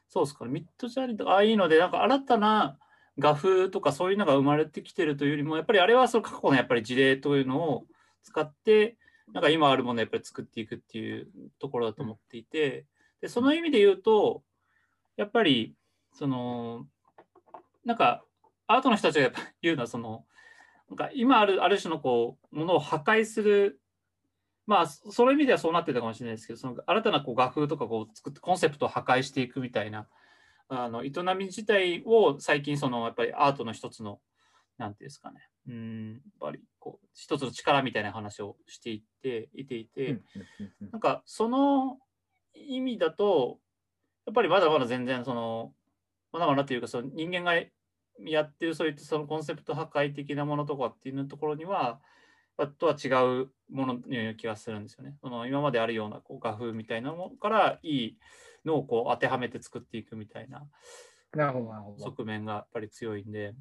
[0.09, 2.79] そうですかね、ミッドジャーニーとか、ああいうので、なんか新たな
[3.19, 7.85] 画風とかそういうのが生まれてきてるというよりも、やっぱりあれはその過去のやっぱり事例というのを
[8.23, 8.97] 使って、
[9.33, 12.87] なんか今あるものをやっぱり作っていくっていうところだと思っていて、
[13.21, 14.43] でその意味で言うと、
[15.17, 15.75] やっぱり、
[16.13, 16.87] その、
[17.85, 18.23] なんか、
[18.67, 20.25] アートの人たちがやっぱ言うのは、その、
[20.89, 23.81] なんか今あるある種のこうものを破壊する、
[24.67, 30.07] まあ、その意味ではそうなってたかもしれないですけど、その新たなこう画風とかこう作って、コンセプトを破壊していくみたいな、
[30.69, 34.21] あの営み自体を最近、そのやっぱりアートの一つの、
[34.79, 40.21] なんていうんですかね、うん、やっぱりこう一つの力みたいな話をしていっていていて、
[40.93, 41.99] なんかその
[42.55, 43.59] 意味だと、
[44.27, 45.73] やっぱりまだまだ全然その、
[46.33, 47.55] まだまだというかその人間が
[48.25, 52.01] やってるそういったそのコンセプト破壊的なものとかっていうところには、
[52.79, 53.09] とは違
[53.43, 55.17] うもののような気がするんですよね。
[55.21, 58.19] その今まであるようなこう画風みたいなものからいい
[58.67, 60.67] のをこう当てはめて作っていくみたいな
[61.37, 62.05] なるほど、なるほど。
[62.05, 63.55] 側面がやっぱり強いんで、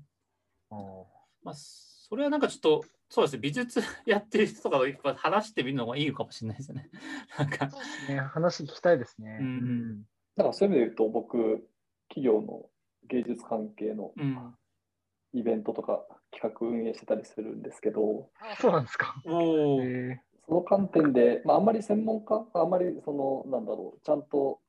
[1.43, 6.89] まあ、それはなんかちょっと、そうですね、美術 やってる人とかといっぱい話してみるのがいいのかもしれないですよね。
[7.37, 7.69] なんか、
[8.07, 9.37] ね、話聞きたいですね。
[9.39, 10.05] うんうん
[10.37, 11.69] だからそういう意味で言うと、僕、
[12.09, 12.69] 企業の
[13.07, 14.55] 芸術関係のうん。
[15.33, 19.21] イベントとか企画運営してたりするんですけど、あそうなんですか。
[19.25, 24.64] おお、えその観点で、まあ、あんまり専門家、あんまりその、なんだろう、ちゃんとあ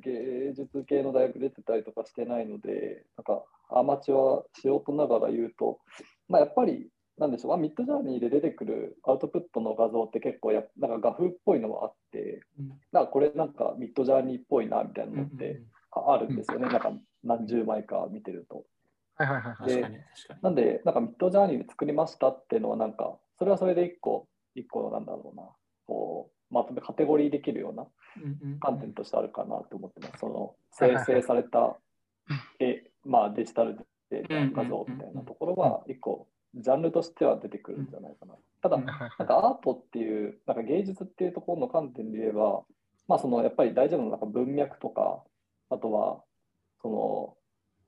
[0.00, 5.78] 芸術系の大学出てたりとかしてないので、なんかアマチュア素人ながら言うと、
[6.28, 6.88] まあ、やっぱり、
[7.18, 16.92] なんでしょう、まあ、ミッドジャーニーで出てくるアウトプットの画像って結構や、なんか画風っぽいのはあって、うんなんかこれなんかミッドジャーニーっぽいなみたいなのってああるんですよね、なんか
[17.24, 18.64] 何十枚か見てると。
[19.18, 19.82] ー、はいはいはいはい。
[19.82, 20.40] 確かに、確かに。
[20.42, 25.42] なんで、なんかミッドジャーニーで作りましたっていうのは、なんか、それはそれで一個、一個のなんだろうな、
[25.86, 27.86] こう、まとめ、カテゴリーできるような
[28.60, 30.20] 観点としてあるかなと思ってます。
[30.20, 31.76] その、生成された
[32.58, 33.78] 絵、まあデジタル
[34.10, 38.34] データ画像みたいなところは、一個、ジャンルとしては出てくるんじゃないかな。
[38.62, 42.62] ただ、なんかアートっていう、なんか芸術っていうところの観点で言えば、
[43.06, 45.22] まあそのやっぱり大事なのはなんか文脈とか、
[45.70, 46.22] あとは
[46.82, 47.36] その、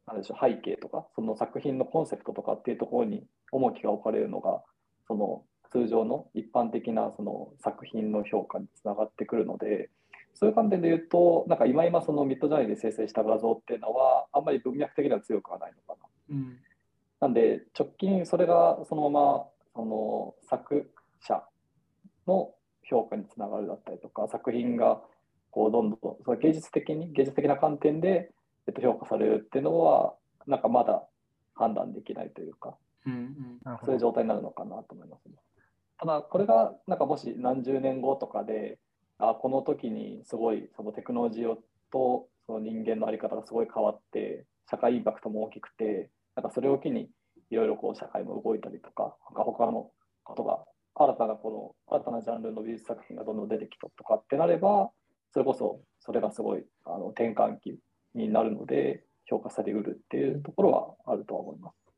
[0.06, 4.62] なんでしょう、背景とか、その作品のコンセプトとかっていうところに重きが置かれるのが、
[5.06, 9.88] その通常の一般的なその作品の評価につながってくるので、
[10.34, 16.08] そういう観点で言うと、なんか今今そのミッドジャーニーで生成した画像っていうのは、あんまり文脈的には強くはないのかな。
[16.30, 16.58] うん
[17.20, 21.44] なんで、直近それがそのままその作者
[22.26, 25.02] の評価につながるだったりとか、作品が
[25.50, 28.32] こうどんどんその芸術的に、芸術的な観点で、
[28.66, 30.14] えっと、評価されるっていうのは、
[30.46, 31.06] なんかまだ
[31.54, 32.76] 判断できないというか、
[33.06, 33.12] うん
[33.64, 33.78] うん。
[33.84, 35.34] そういう状態になるのかなと思いますね。
[35.98, 38.78] ただ、これがなんかもし何十年後とかで、
[39.20, 41.54] あこの時にすごいそのテクノロジー
[41.92, 47.08] とその人間の在り方がすごい変わって、社会インパクトも大きくて、なんかそれを機に
[47.50, 49.90] いろいろこう社会も動いたりとか、なんか他の
[50.24, 50.64] ことが、
[50.94, 54.90] 新たなこの新たなジャンルの美術作品がどんどん出てきたとかってなれば、
[55.32, 57.78] それこそそれがすごいあの転換期
[58.14, 61.89] になるので、評価されうるっていうところはあるとは思います。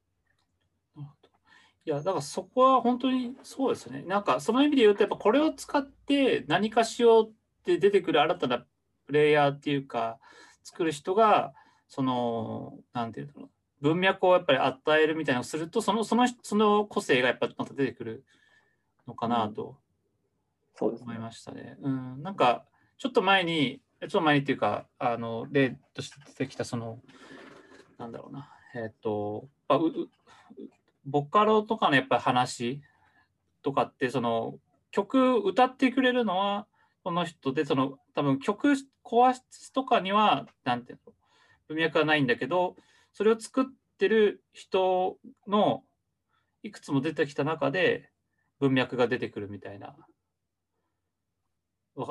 [1.85, 4.03] いや、だからそこは本当にそうですね。
[4.07, 7.33] なんかその意味で言うと、やっぱこれを使って何かしようっ
[7.65, 8.65] て出てくる新たな
[9.07, 10.19] プレイヤーっていうか、
[10.63, 11.55] 作る人が、
[11.89, 13.49] その、なんていうの、
[13.81, 18.25] 文脈をやっぱり与えるみたいなのをすると、その、その、その個性がやっぱまた出てくる
[19.09, 19.77] のかなと
[20.75, 21.19] そう思い。
[21.19, 21.77] ましたね。
[21.83, 22.65] うん、なんか、
[22.97, 27.01] ちょっと前に、ちょっと前にっていうか、あの、例として出てきた、その、
[27.99, 30.09] なんだろうな、えっ、と、あう
[31.05, 32.83] ボカロとかのやっぱり話
[33.63, 34.59] とかって、その、
[34.91, 36.67] 曲歌ってくれるのは、
[37.03, 38.75] この人で、その、多分曲、
[39.05, 41.13] 壊すとかには、なんていうの、
[41.69, 42.77] 文脈はないんだけど、
[43.13, 43.65] それを作っ
[43.99, 45.85] てる人の
[46.63, 48.11] いくつも出てきた中で、
[48.61, 49.97] 文脈が出てくるみたいな。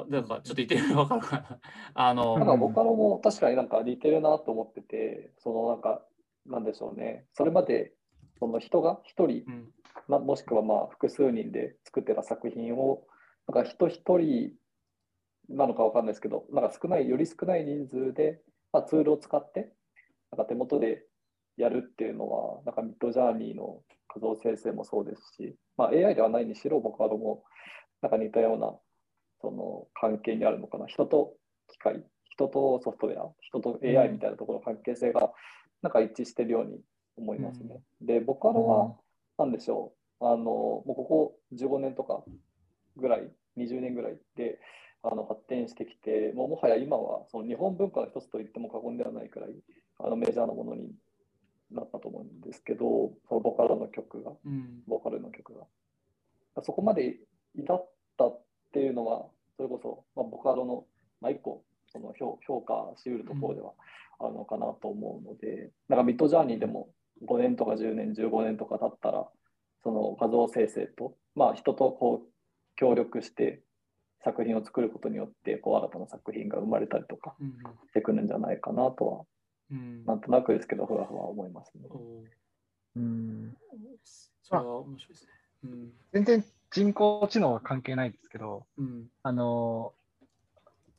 [0.10, 0.90] なんかちょっと言ってる？
[0.94, 1.60] の分かるかな？
[1.96, 6.06] あの、なんかボカロも確かになんか似てるなと思ってて、そのなんか、
[6.46, 7.94] なんでしょうね、それまで
[8.42, 9.68] その人が一人、うん
[10.08, 13.04] まもしくはまあ複数人で作ってた作品を、
[13.48, 14.52] なんか人一人
[15.50, 18.42] なのかわかんないですけど、なんか少ない、より少ない人数で、
[18.74, 19.72] まあ、ツールを使って、
[20.32, 21.04] なんか手元で
[21.56, 23.82] やるっていうのは、なんかミッドジャーニーの
[24.14, 27.44] 画像生成もそうですし、まあ、AI ではないにしろ、ボカロも
[28.02, 28.74] なんか似たような
[29.42, 30.88] その関係にあるのかな。
[30.88, 31.36] 人と
[31.68, 35.32] 機械、人とソフトウェア、人と AI みたいなところの関係性が
[35.82, 36.80] なんか一致してるように
[37.18, 37.82] 思いますね。
[38.02, 38.96] で、ボカロは、
[39.38, 42.24] なんでしょう、あの、もうここ15年とか
[42.98, 44.60] ぐらい、20年ぐらいで
[45.04, 49.50] あの発展してきて、もうもはや今はその日本文化の一つと言っても過言ではないくらい
[50.00, 50.92] あのメジャーなものに
[51.72, 54.84] なったと思うんですけど、そのボカロの曲が、うん。
[54.88, 55.66] ボーカルの曲が。
[56.64, 57.18] そこまで
[57.56, 58.42] 至ったっ
[58.74, 59.26] ていうのは、
[59.58, 60.86] それこそ、まあ、ボカロの、
[61.22, 63.74] まあ、一個、その評価しうるところでは
[64.20, 66.90] あるのかなと思うので、なんかミッドジャーニーでも
[67.26, 69.28] 5年とか10年、15年とか経ったら、
[69.84, 72.32] その画像生成と、まあ、人とこう
[72.76, 73.62] 協力して
[74.24, 77.50] 作品を作ることによってこう新たな作品が生まれたりとかうん
[77.88, 79.26] してくるんじゃないかなとは、
[79.72, 80.06] うん。
[80.06, 81.84] なんとなくですけど、ふわふわ思いますね。
[82.96, 83.58] うん。
[84.44, 85.32] それは面白いですね。
[85.64, 85.92] うん。
[86.14, 89.08] 全然人工知能は関係ないですけど、うん。
[89.24, 89.94] あの、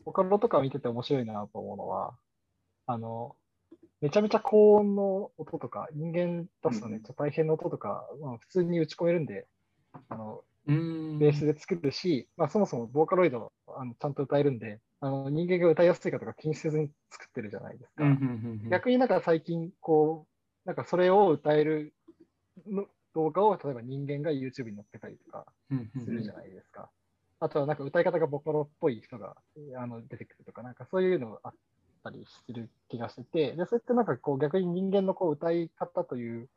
[0.05, 2.15] ボカロとか見てて面白いなと思うのは、
[2.87, 3.37] あの、
[4.03, 9.47] めちゃめちゃ高音の音とか、人間出すのめっちゃ大変な音とか、まあ、普通に打ち込めるんで、
[10.09, 18.05] あの、うんベースで作るし、まあ、そもそもボーカロイドあのちゃんと歌えるんで、あの人間が歌いやすいかとか気にせずに作ってるじゃないですか。
[18.05, 20.27] うんうんうん逆になんか最近、こ
[20.65, 21.95] う、なんかそれを歌える
[22.69, 26.91] の動画を例えば人間が YouTube に載っけたりとかうんうんするじゃないですか。
[27.41, 29.37] あとはなんか歌い方がボカロっぽい人が
[29.77, 31.53] あの出てくるとか、なんかそういうのあっ
[32.03, 36.49] たりする気がしてて、で、それってなんかこう逆に人間のこう歌い方という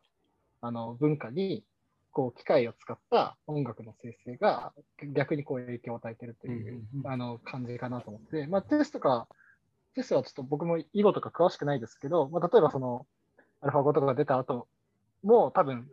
[0.61, 1.63] あの文化に
[2.11, 4.71] こう機械を使った音楽の生成が
[5.13, 9.27] 逆にこう影響を与えてるという、うんあの感じかなと思って、まあ、テストか、
[9.95, 13.05] テストはちょっと僕も囲碁とか詳しくないですけど、まあ、例えばその
[13.61, 14.67] アルファ5とかが出た後
[15.23, 15.87] も多分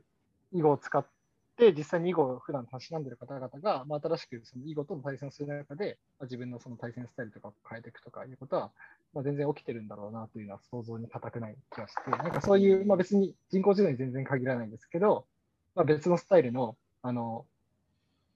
[0.53, 1.05] 囲碁を使っ
[1.57, 8.71] て実際に囲碁を普段たしなんでる方々が、まあ、新しくその囲碁との対戦をする中で、まあ、自分のその対戦スタイルとかを変えていくとかいうことは、
[9.15, 15.27] まあ、全然起きてるんだろうなというのは想像に難くない気がして、なんかそういう、まあ、別に人工知能に全然限らないんですけど、
[15.75, 17.45] まあ、別のスタイルの、あの、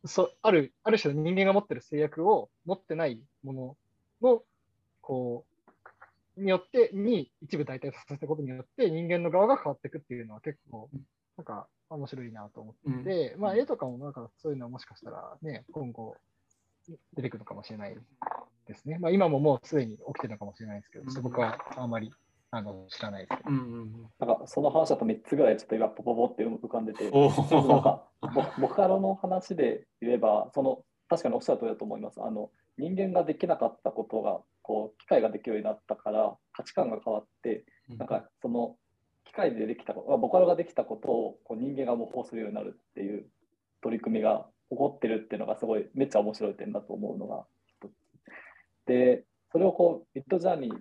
[0.04, 3.76] そある、ある種の人間が持ってる制約を持ってないもの
[4.22, 4.42] の、
[5.00, 5.44] こ
[6.36, 10.90] う、によって、に一部代替させたことによって、人間の側が変わっていくっていうのは結構、
[11.36, 16.16] なんか面白いなと思ってて、まあ絵とかもなんかそういうのはもしかしたらね、今後
[17.14, 17.96] 出てくるのかもしれない
[18.66, 18.98] ですね。
[18.98, 22.10] まあ今ももうすでに起きてるのかもしれないですけど、ちょっと僕はあんまり
[22.50, 23.50] あの知らないですけど。
[23.50, 27.82] うんうんなんかその話だと3つぐらいちょっと今ポポポって浮かんでて、おまずなんお。
[27.82, 32.20] かボボカロの話で言えば、その確かにおっしゃる通りだと思います。
[32.22, 38.85] あの人間ができなかったことがこう機械ができるようになったから価値観が変わって、なんかその機
[39.36, 43.26] 械でできたこと、ボカロができたことをこう人間が模倣するようになるっていう
[43.82, 47.92] 取り組みが起こってるっていうのがすごいめっちゃ面白い点だと思うのが一つ。
[48.86, 50.76] で、それをこうミッドジャーニー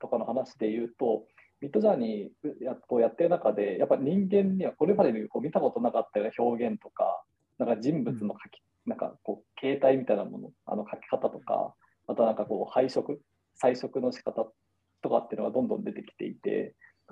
[0.00, 1.24] とかの話で言うと、
[1.60, 7.22] ミッドジャーニーやこうやってる中で、やっぱ人間にはこれまでにこう見たことなかったような表現とか、
[7.58, 11.74] なんか人物の描き、なんかこう形態みたいなもの、あの描き方とか、
[12.06, 13.20] またなんかこう配色、
[13.54, 14.46] 彩色の仕方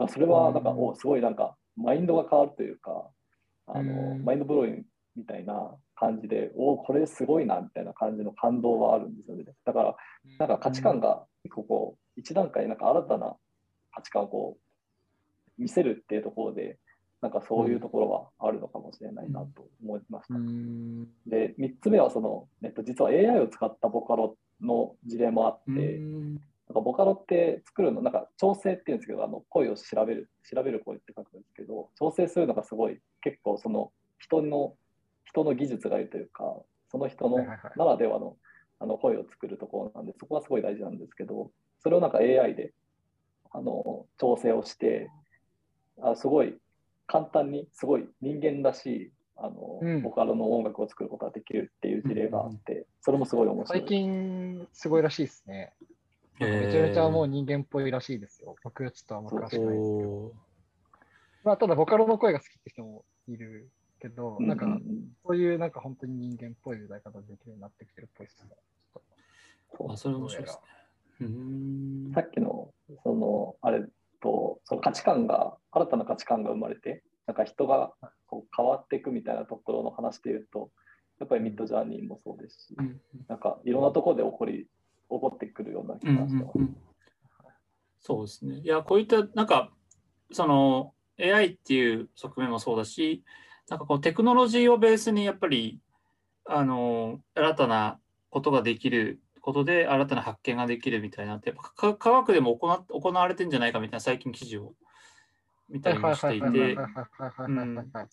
[0.06, 0.78] かそれはなんか、うん。
[0.88, 3.08] おすごいなんかマインドが変わるというか、
[3.66, 4.24] あのうん。
[4.24, 4.82] マインドブローイング
[5.16, 9.44] みたいな感じで、おこれすごいなみたいな感じの感動はあるんですよね。
[9.64, 9.96] だから
[10.38, 13.36] なんか価値観がこう、一段階なんか新たな
[13.92, 14.58] 価値観をこ
[15.58, 16.78] う見せるっていうところで、
[17.20, 20.34] なんかそういうところはあるのかもしれないなと思いました。
[20.34, 21.04] うん。
[21.26, 25.98] で、3つ目はその、えっと、実は AI を使ったボカロの事例もあって、
[26.68, 28.28] なんかボカロって作るの、なんか
[28.94, 34.74] うんですけど、あの声を調べる、調べる声って書くんですけど、調整するのがすごい結構その人の、
[35.24, 36.44] 人の技術がいるというか、
[36.90, 38.36] その人のならではの
[38.80, 42.72] あの声を作るところなんで、そこはすごい大事なんですけど、それをなんか AI で
[43.52, 45.10] あの調整をして、
[46.02, 46.56] あすごい
[47.06, 53.80] 簡単に、すごい人間らしいあの、うんボカロの音楽を作ることができるっていう事例があって、それもすごい面白い。
[53.80, 55.72] 最近すごいらしいですね。
[56.40, 58.56] めちゃめちゃもう人間っぽいらしいですよ。
[58.64, 60.10] 僕はちょっとあんま詳しくないですけど。
[60.10, 60.32] お
[61.44, 63.68] まあ、ただ、ボカロの声が好きって人もいる
[64.00, 64.78] けど、なんか
[65.24, 68.50] そういうなんか本当に人間っぽい歌い方できるようになってきてるっぽいですね。
[69.76, 70.60] そうーあ、それ面白いですね。
[71.20, 72.72] うーんさっきの、
[73.02, 73.84] その、あれ
[74.20, 77.92] と、その価値観が、新たな価値観が生まれて、なんか人が
[78.26, 80.70] こう変わっていくみたいなところの話で言うと、
[81.18, 84.66] やっぱりミッドジャーニーもそうですし、うんなんかいろんなところで起こり、
[85.10, 86.58] 起こってくるような気うんがしてます。
[86.58, 86.76] うんうん
[88.06, 88.60] そうですね。
[88.62, 89.70] いや、こういった、なんか、
[90.30, 93.24] その AI っていう側面もそうだし、
[93.70, 95.80] なんかこうテクノロジーをベースにやっぱり、
[96.44, 97.98] あの、新たな
[98.28, 104.74] ことができることで、新たな発見ができるみたいなって、やっぱか科学でも行っ行われてんじゃないかみたいな最近記事を
[105.70, 106.76] 見たりもしていて、い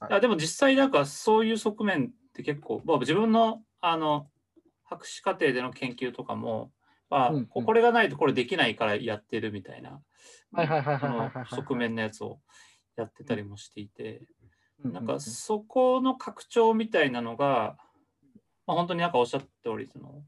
[0.10, 4.28] やでも実際なんかそういう側面って結構、まあ、自分のあの
[4.84, 6.72] 博士課程での研究とかも、
[7.12, 10.02] まあここれがないとこれできないからやってるみたいな。
[10.54, 11.36] はいはいはいはいあのはいはい。
[11.36, 12.40] はい側面のやつを
[12.96, 14.22] やってたりもしていて、
[14.84, 14.94] うん。
[14.94, 17.78] なんかそこの拡張みたいなのが、
[18.66, 20.24] まあ、本当になんかおっしゃった通りその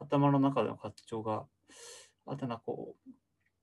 [0.00, 1.44] 頭の中での拡張が
[2.26, 2.96] 新たなこ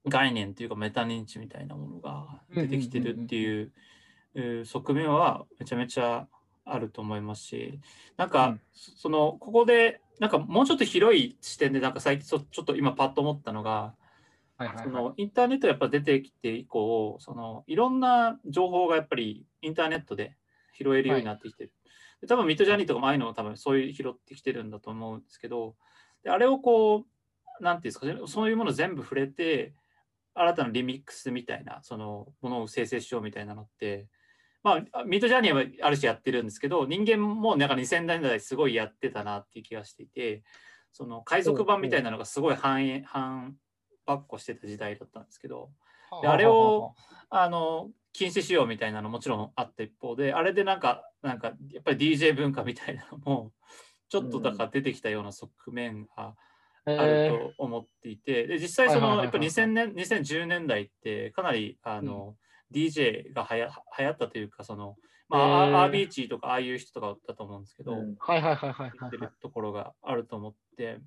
[0.06, 3.72] う概念というかメタ認知みたいなものが出てきてるっていう
[4.34, 6.28] う側面はめちゃめちゃ
[6.74, 7.80] あると思いますし
[8.18, 8.62] なんか、うん。
[8.74, 13.94] そのここでなんかもうちょっと広い視点でなんか最近そちょっと今パッと思ったのが
[14.58, 14.86] はいはいはい。
[14.86, 20.36] そのインターネットがやっぱ出てきて以降そのいろんな情報がやっぱりインターネットで
[20.78, 21.72] 拾えるようになってきてる。
[22.22, 25.76] で多分ミッドジャーニーとかもああいうのも多分そういう拾ってきてるんだと思うんですけど
[26.24, 27.06] であれをこ
[27.60, 29.74] うなんていうんですかそういうもの全部触れて
[30.34, 34.08] 新たなリミックスみたいなそのものを生成しようみたいなのって
[34.64, 40.44] まあミッドジャーニーはある種やってるんですけど人間もなんか2000年代すごいやってたなっていう気がしていて
[40.92, 43.56] その海賊版みたいなのがすごい反映反
[44.06, 45.70] ばっこしてた時代だったんですけど
[46.22, 46.94] であれを
[47.30, 53.52] あの禁止しようみたいなのもちろんあった一方であれでなんかなんかやっぱり DJ 文化みたいなのも
[54.10, 56.36] ちょっとだから出てきたような側面が
[56.86, 62.36] えあるーと思っていて、で実際そのやっぱり2000年2010年代ってかなりあの、
[62.72, 64.96] DJ がはや流行ったというかその
[65.32, 69.16] まあ、アービーチーとかああいう人とかだと思うんですけど、うんはいはいはいはいて。
[69.16, 71.00] るところがあると思って、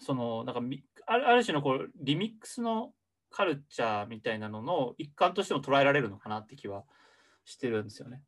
[0.00, 2.90] そのなんかみあるある種のこうリミックスの
[3.30, 6.82] カルチャーみたいなのの一環としても捉えられるのかなって気は
[7.44, 8.20] してるんですよね。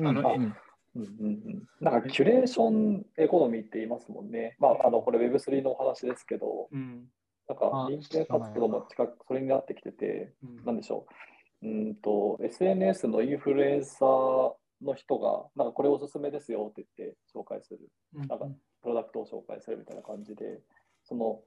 [0.00, 0.56] うんあのうん
[0.96, 4.56] うんうんうん、なんかキュレーションエコノミーって言いますもんね。
[4.60, 7.04] まあ、あのこれ Web3 のお話ですけど、うん
[7.46, 11.33] なんかあ人間活動も近くそれになってきてて、うんなんでしょう。
[11.64, 14.52] うんと SNS のインフルエンサー
[14.82, 17.80] の人が、なんかこれおすすめですよって言って紹介する。
[18.14, 18.28] うん。
[18.28, 18.46] なんか
[18.82, 20.60] プロダクトを紹介するみたいな感じで、
[21.04, 21.40] その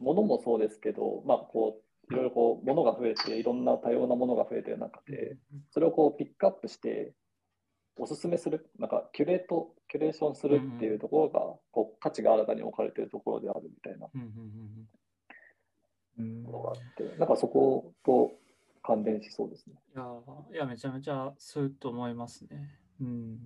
[0.00, 5.36] ものもそうですけど、まあ、こういろいろこうものが増えて、いろんな多様なものが増えてる中で、
[5.70, 7.14] それをこうピックアップして、
[7.96, 11.40] おすすめする、なんかキュレート、キュレーションするっていうところが、
[11.70, 14.08] こう価値が新たに置かれているところであるみたいな。
[16.18, 18.32] のがあって、なんかそこと
[18.90, 19.74] 関連しそうですね。
[19.94, 22.76] いやーいやめちゃめちゃそうと思いますね。
[23.00, 23.38] うん、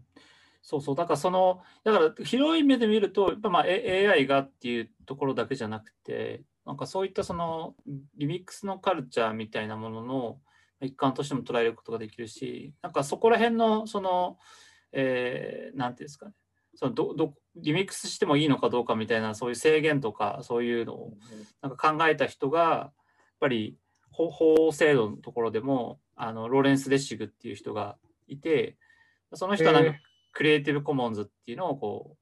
[0.62, 7.74] そうそうだからそのだから広い目で見るとやっぱまあ AI がっていうところだけじゃなくてなんかそういったその
[8.16, 10.38] リミックスのカルチャーみたいなものの
[10.80, 14.38] 一環としても捉えることができるしなんかそこら辺のその、
[14.92, 16.32] えーなんていうんですかね
[16.74, 21.12] そのどどリミックスしてもいいのかどうかみたいなそういう制限とかそういうのを
[21.62, 22.92] なんか考えた人がやっ
[23.40, 23.76] ぱり
[24.14, 27.96] 法法制度のところでもあのローレンス・デッシグっていう人が
[28.28, 28.76] いて
[29.32, 29.92] その人はなんか
[30.32, 32.16] クリエイティブ・コモンズっていうのをこ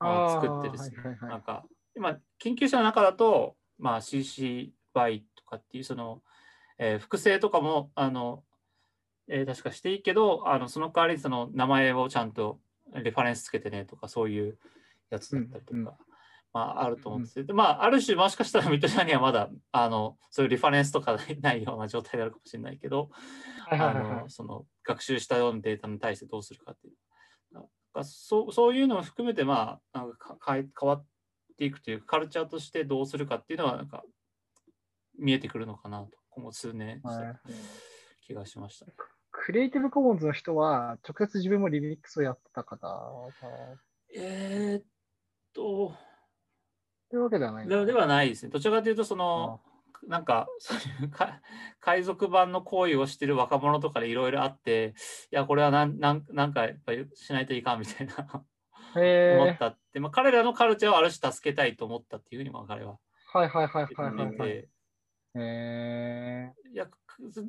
[0.00, 1.30] う、まあ、作ってですね、はいはいはい。
[1.30, 1.64] なんか
[1.96, 6.22] 今研究者の中だと、まあ、CC by とかっていうその、
[6.78, 8.44] えー複製とかもあの、
[9.28, 12.60] えー確かしていいけどあのその代わりその名前をちゃんと
[12.92, 14.58] レファレンスつけてねとかそういう
[15.10, 15.94] やつだったりとか、うんうん
[16.54, 23.10] まあ、あると思うんですけど、でまあ、ある種もしかしたらミッドジャーニーはまだあのそういうリファレンスとかないような状態であるかもしれないけど、
[24.28, 26.94] その学習したようなデータに対してどうするかっていう。
[27.52, 31.04] なんかそうそういうのも含めて、まあ、なんかか変わっ
[31.58, 34.04] ていくというか、カルチャーとしてどうするかっていうのは、なんか
[35.18, 37.36] 見えてくるのかなと、今後数年したはい
[38.26, 38.86] 気がしました。
[39.30, 42.88] クリエイティブコモンズの人は、直接自分もリミックスをやってた方
[44.16, 44.84] えー、っ
[45.52, 45.94] と、と
[47.16, 48.50] いうわけではないでではないですね。
[48.50, 49.60] どちらかというと、その、
[50.06, 51.40] なんか、そういうか
[51.80, 54.94] 海賊版の行為をしてる若者とかでいろいろあって、
[55.32, 58.44] いや、これはなんなんなんかやっぱりしないといかんみたいな
[58.94, 62.98] 思ったって、まあ、彼らのカルチャーをある種助けたいと思ったっていうふうにも彼は
[63.32, 64.50] はいはいはいはいはいはい。
[64.50, 64.68] て、
[65.36, 66.86] へいや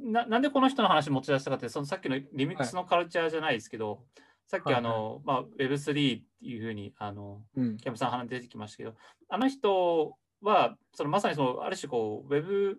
[0.03, 4.03] ななんでこの人の話持ち出したかって、そのさっきのリミックスのカルチャーじゃないですけど、
[4.47, 7.77] さっきあの、まあ、Web3 っていうふうにあのーうん。
[7.77, 8.95] キャンプさん話出てきましたけど、
[9.29, 12.75] あの人はそのまさにそのある種こう Web1、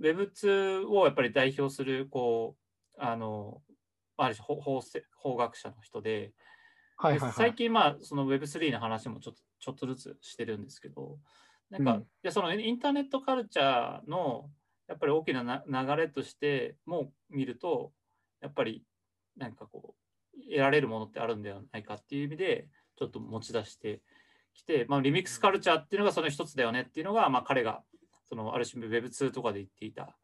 [0.00, 2.56] Web2 をやっぱり代表するこ
[2.98, 3.60] うあの
[4.16, 4.80] ある種法
[5.16, 6.32] 法学者の人で、
[6.96, 7.30] はいはいはい。
[7.30, 11.18] で最近、まあ、その Web3 の話もちょっとちょっとずつしてるんですけど、
[11.70, 12.00] なんか、うん。
[12.00, 14.50] いやそのインターネットカルチャーの
[14.88, 17.92] やっぱり大きなな流れとしても見ると、
[18.40, 18.84] やっぱり
[19.36, 20.01] なんかこう、
[20.48, 24.00] 得られるものってあるんではないかっていう意味で、ちょっと持ち出して
[24.54, 27.82] きて、まあ、リミックスカルチャーっていうのがその一つだよねっていうのが、まあ、彼が
[28.28, 30.16] そのある種 Web2 とかで言っていた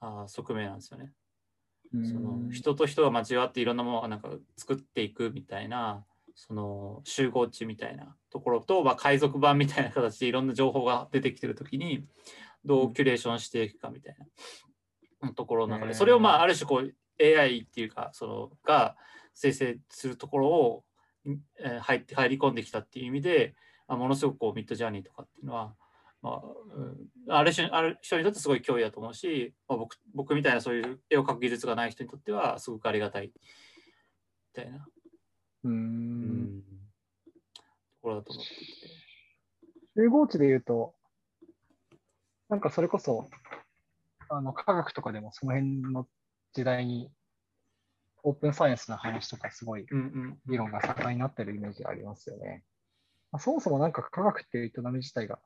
[0.00, 1.12] あー側面なんですよね。
[1.92, 2.06] うん。
[2.06, 12.04] その人と人が交わっていろんなものをなんか作っていくみたいなその集合地みたいなところと、まあ、海賊版みたいな形でいろんな情報が出てきてるときに
[12.64, 14.16] どうキュレーションしていくかみたい
[15.22, 18.96] なところの中でそれをまあある種こう AI っていうかそのが
[19.36, 20.84] 生成するところを、
[21.60, 23.54] えー入って入り込んできたっていう意味で、
[23.86, 25.74] まあ、ものすごくこうミッドジャーニーとかっていうのは、
[26.22, 26.42] まあ
[26.76, 33.32] うん、ある種ある人にとってすごい脅威だと思うし、まあ、僕僕みたいなそういう絵を描く技術がない人にとってはすごくありがたいみ
[34.54, 34.86] たいな、
[35.64, 36.58] うん。
[36.58, 37.62] ん、と
[38.02, 39.06] ころだと思っていて。
[39.96, 40.94] 集合値で言うと、
[42.48, 43.28] なんかそれこそ、
[44.28, 46.06] あの、科学とかでもその辺の
[46.52, 47.10] 時代に、
[48.26, 52.64] オープンサイエンスの話とかすごいうんうん議論が盛んになってるイメージがありますよね。
[53.30, 55.38] まあ、そもそもなんか科学っていう営み自体が、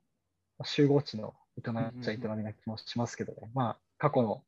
[0.58, 3.50] まあ集合値の営みっちゃ営みな気もしますけどね。
[3.54, 4.42] まあ、過去の、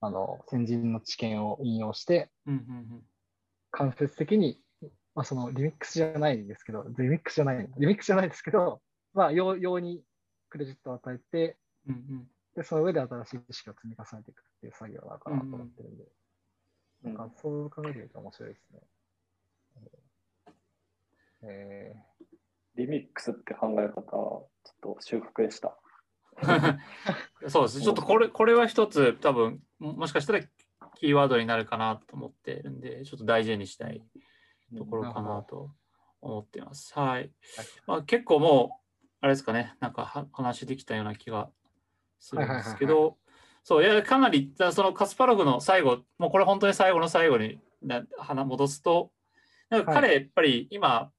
[0.00, 3.02] あの、先人の知見を引用して、うんうん
[3.74, 4.60] 間接的に、
[5.14, 8.82] まあ、そのリミックスじゃないんですけど、リミックスじゃない、リミックスじゃないですけど、
[9.14, 10.02] まあ、用用に
[10.50, 11.56] クレジットを与えて、
[11.88, 12.26] うんうん。
[12.54, 16.08] で、その上で新しい知識を積み重ねていくっていう作業なのかなと思ってるんで、うん
[17.02, 18.80] なんかそう考えてみると面白いですね。
[21.42, 21.94] え
[22.76, 25.76] リミックスって考え方、ちょっと修復でした。
[27.48, 27.80] そうです。
[27.82, 30.40] ちょっとこれ、これは一つ多分、ももしかしたら
[30.94, 34.02] キーワードになるかなと思ってるんで、ちょっと大事にしたい
[34.76, 35.70] ところかなと
[36.20, 36.98] 思っています。
[36.98, 37.32] はい。
[37.86, 41.50] まあ、結構もう、あれですかね、なんかは話できたような気が
[42.18, 43.18] するんですけはいはいど、
[43.64, 49.12] そう、いや、かなり、だそのカスパロフの最後、もうこれ本当に最後の最後にな話戻すと、
[49.70, 51.10] なんか彼、やっぱり今、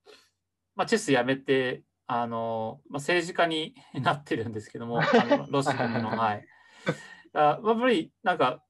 [0.76, 6.18] まあ、チェスやめて、あの、まあ、政治家に なってるんですけども、あのロシアの、はい。
[6.18, 6.48] はい。
[7.34, 8.64] あやっぱり、なんか、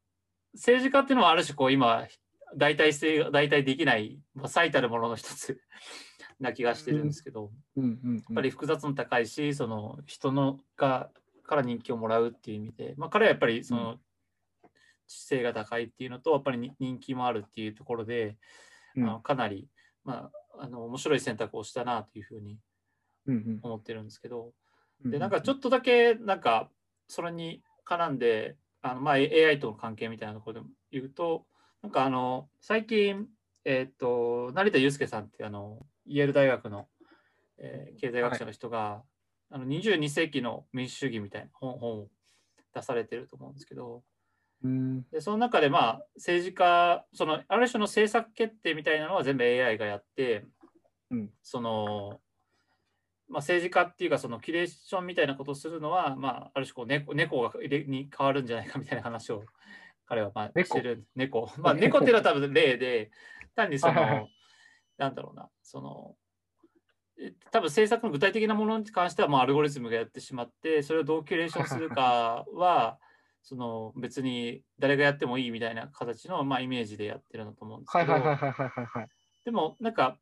[0.53, 2.07] 政治家っていうのはある種、こう、今、
[2.55, 5.59] 代替性が代替できない、まあ、最たるものの一つ
[6.39, 11.09] な気がしてるんですけど、ーうんうん、ややっぱり複雑も高いし、その人のが
[11.46, 13.98] から人気をもらうっていう意味で、まあ、彼はやっぱりその
[15.08, 18.38] 知性が高いっていうのと、やっぱりに人気もあるっていうところで、
[18.96, 19.04] うん。
[19.04, 19.68] あのかなり、
[20.04, 22.60] まあ、あの面白い選択をしたなというふうに
[23.62, 24.46] 思ってるんですけど、
[25.04, 26.70] うんでなんかちょっとだけなんか
[27.10, 31.46] それに絡んであの、まあ、AI との関係みたいなところでも言うと
[31.82, 33.28] なんかあの最近、
[33.66, 36.88] えっと成田悠介さんってあのイェール大学の、
[37.58, 39.04] えー経済学者の人が、
[39.54, 42.08] あの22世紀の民主主義みたいな本本を
[42.74, 44.04] 出されてると思うんですけど。
[44.64, 45.04] うん。
[45.12, 50.45] でその中でまあ政治家そのある種の政策決定みたいなのは全部 AI がやって、
[51.12, 51.30] うん。
[51.43, 52.20] その
[53.30, 59.43] まあ、政治家っていうかそのキュレーションみたいなことをするのは、まあ、ある種こう猫猫が入れに変わるんじゃないかみたいな話を
[60.06, 60.68] 彼はまあ猫？
[60.68, 63.12] してる猫、 まあ、猫っていうのは多分例で
[63.56, 64.28] 単にその
[64.97, 66.22] なんだろうなそのえ
[67.51, 72.97] 多分政策の具体的なものに関してはもうアルゴリズムがやってしまってそれをどうキュレーションするかは
[73.41, 79.07] その別に誰がやってもいいみたいな形の、まあ、イメージでやってるんだと思うんですけど、はいはいはいはいはいはいはい。
[79.45, 80.17] でもなんか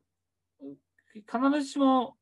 [1.14, 2.16] 必ずしも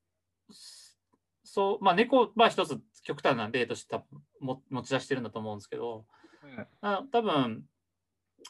[1.43, 3.99] そうまあ猫は一つ極端な例として
[4.39, 6.05] 持ち出してるんだと思うんですけど
[6.82, 7.63] あ多分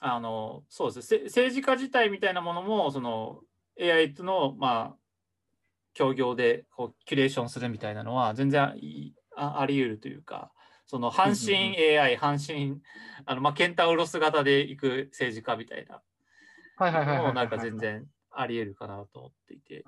[0.01, 3.41] あのそうですせ政治家自体みたいなものもその
[3.79, 4.98] AI とのまあ
[5.93, 8.75] 協業でこうキュレーションするみたいなのは全然
[9.35, 10.51] ああり得るというか
[10.85, 12.81] その半身 AI、半身
[13.25, 16.01] あの、まあ、ケンタウロス型で行く政治家みたいな
[16.79, 17.17] はいはいはいはいはい。
[17.17, 19.85] のもなんか全然あり得るかなと思っていて。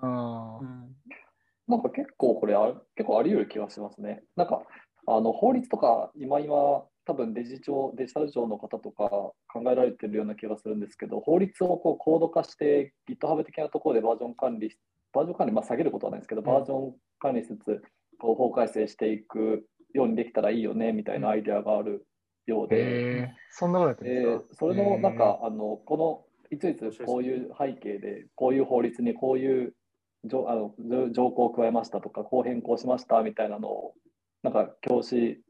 [1.67, 4.23] なんか結構これあ、結構あり得る気がしますね。
[4.35, 4.63] なんか、
[5.07, 9.33] あの法律とか、今今、多分デジ庁デジタル庁の方とか考
[9.71, 14.77] えられてるような気がするんですけど、法律をこうコード化して、GitHub 的なところでバージョン管理し、
[15.13, 17.81] バージョン管理、まあ、下げることはないですけど、バージョン管理しつつ、
[18.19, 22.05] こう法改正していくようにできたらいいよねみたいなアイデアがある
[22.45, 24.53] ようで、えー、そんなことやってるんえですか？
[24.53, 29.73] ーそれのなんか、あのこのいついつこういう背景でこういう法律にこういう
[30.25, 33.93] 条あの条条項を加えましたとかこう変更しましたみたいなのを
[34.43, 35.41] なんか教師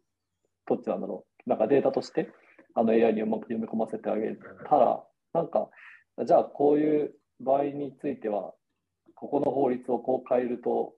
[0.67, 2.29] とってなんだろうなんかデータとして
[2.75, 4.35] あの AI にうまく読み込ませてあげ
[4.69, 5.03] たら
[5.33, 5.69] なんか
[6.25, 8.53] じゃあこういう場合については
[9.21, 10.95] ここの法律をこう変えると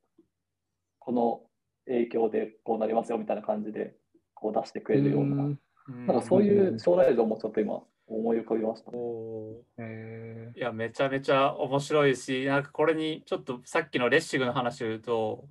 [0.98, 1.42] この
[1.86, 3.96] 影響でこうなりますよみたいな感じで
[4.34, 5.44] こう出してくれるような。
[5.44, 5.60] うん
[6.08, 8.92] なんかそういう将来像もちょっと今思い浮かびました。
[8.94, 15.50] おーえいや、めちゃめちゃ面白いし、なんかこれにちょっとさっきのレッシグの話を言うと、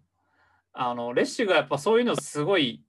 [0.73, 2.83] あの、レッシグはやっぱそういうのすごい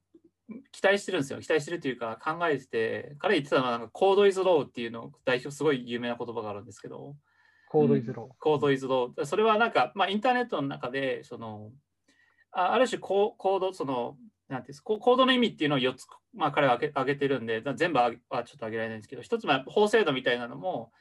[0.71, 1.41] 期待してるんですよ。
[1.41, 7.32] 期待してるというか考えてて、彼言ってたのはなんかコードイズローっていうの代表すごい有名な言葉があるんですけど、ー、
[7.73, 9.25] コードイズロコードイズロー。
[9.25, 11.71] それはなんか、まあ、インターネットの中で、その、
[12.51, 14.15] あある種ココード、その、
[14.47, 16.05] なんていうんですか、ココードの意味っていうのを4つ、
[16.35, 20.91] まあ、彼は挙げてるんで、全部はちょっと挙げられないんですけど、一つは法制度みたいなのも、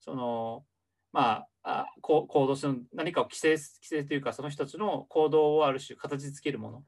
[0.00, 0.64] その、
[1.12, 6.84] まあ、あココードする何かを規制、規制というか、その人たちの行動をある種形付けるもの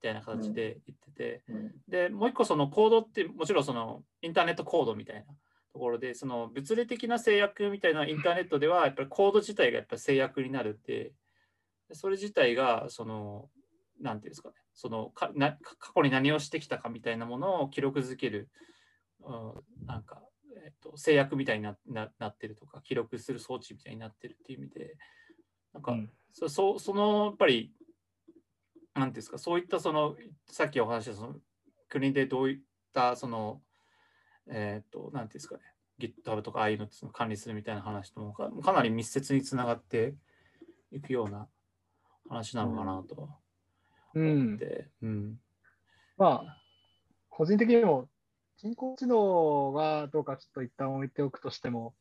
[0.00, 1.72] たいな形で言ってて、うん。
[1.88, 5.22] でもう一個そのコードってもちろんそのインターネットコードみたいな
[5.72, 11.12] ところでその物理的な制約みたいなインターネットではやっぱりコード自体がやっぱり制約になるって
[11.88, 13.48] でそれ自体がその
[14.00, 14.54] なんていうんですかね。
[14.72, 18.48] そのかな過去に何をしてきたかみたいなものを記録づける、
[19.20, 20.22] うん、なんか、
[20.64, 24.96] えっと制約みたいになななってるとか記録する装置みたいになってるっていう意味で
[25.74, 26.10] なんか、うん。
[26.32, 27.72] そそそのやっぱり
[28.94, 30.16] なんていうんですかそういったその
[30.46, 31.34] さっきお話ししたその
[31.88, 32.60] 国でどういっ
[32.94, 33.60] たその
[34.50, 35.62] えっ、となんていうんですかね。
[35.98, 40.14] GitHub とかああいうのってその管理するみたいな話ともかかなり密接につながって
[40.92, 41.46] いくような
[42.28, 43.28] 話なのかなと
[44.14, 44.30] うん。
[44.30, 45.38] 思って、うん。
[46.16, 46.56] まあ、
[47.28, 48.08] 個人的にも
[48.58, 51.94] 人工知能がどうかちょっと一旦置いておくとしても、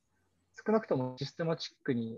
[0.66, 2.18] 少なくともシステマチックに、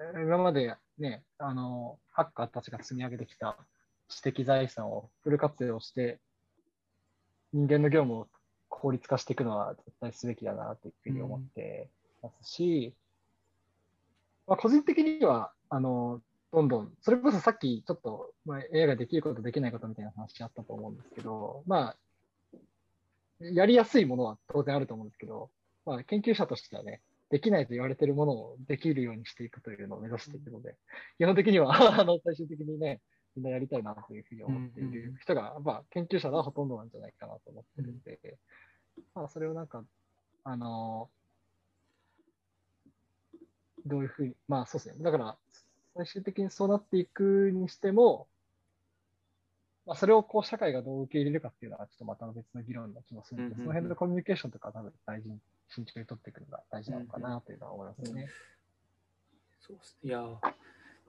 [0.00, 3.56] えー今までね、あの、ハッカーたちが積み上げてきた
[4.08, 6.20] 知的財産をフル活用して、
[7.52, 8.28] 人間の業務を
[8.68, 11.88] 効率化していくのは絶対すべきだなというふうに思って
[12.22, 12.94] ますし、
[14.46, 16.20] まあ、個人的には、あの、
[16.52, 21.96] どんどん、それこそさっきちょっと、まあ、AI ができること、できないことみたいな話あったと思うんですけど、まあ、
[23.40, 25.50] やりやすいものは当然あると思うんですけど、
[25.84, 30.76] まあ、研究者としてはね、できないと言われているものをできるようにしていくというのを目指していくので、
[31.18, 33.00] 基本的には あの最終的にね、
[33.38, 38.36] みんなやりたいなというふうに思っている人が、まあ、研究者がほとんどなんじゃないかなと思ってるんで、
[39.14, 39.84] まあ、それをなんか、
[40.42, 41.08] あの
[43.86, 45.04] どういうふうに、まあそうですね。
[45.04, 45.36] だから、
[45.94, 48.26] 最終的にそうなっていくにしても、
[49.86, 53.64] まあ、それをこう社会がどう受け入れるかっていうのは、ちょっとまた別の議論な気もするので、うんうんうん。
[53.64, 55.38] その辺のコミュニケーションとか多分大事に、
[55.70, 58.28] 慎重に取っていくのが大事なのかなというのは思いますね。
[59.60, 59.96] そうです。
[60.02, 60.24] ねいや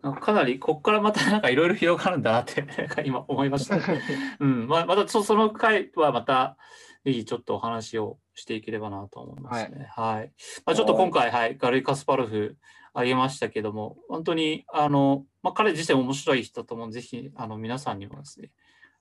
[0.02, 2.66] かかなりここからまた なんかいろいろ広がるんだなって
[3.06, 3.78] 今思いました。
[4.39, 6.58] うん、まあ、またそその回はまた
[7.04, 9.88] ぜひちょっとお話をしていければなと思いますね。
[9.95, 10.34] はい。
[10.66, 12.58] まあ、ちょっと今回、はい、ガルイ・カスパロフ
[12.93, 18.52] あげましたけども、本当に、あの、まあ、彼自身面白い人だと思うので、ぜひ、あの、皆さんにもですね、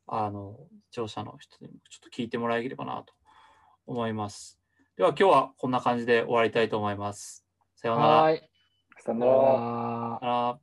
[0.06, 0.56] あの、
[0.90, 3.12] 視聴者の人にもちょっと聞いてもらえればなと
[3.86, 4.60] 思います。
[4.96, 7.44] では、今日はこんな感じで終わりたいと思います。
[7.74, 8.08] さようなら。
[8.22, 8.50] はい。
[8.98, 9.32] さよなら。
[9.32, 10.58] あーさようなら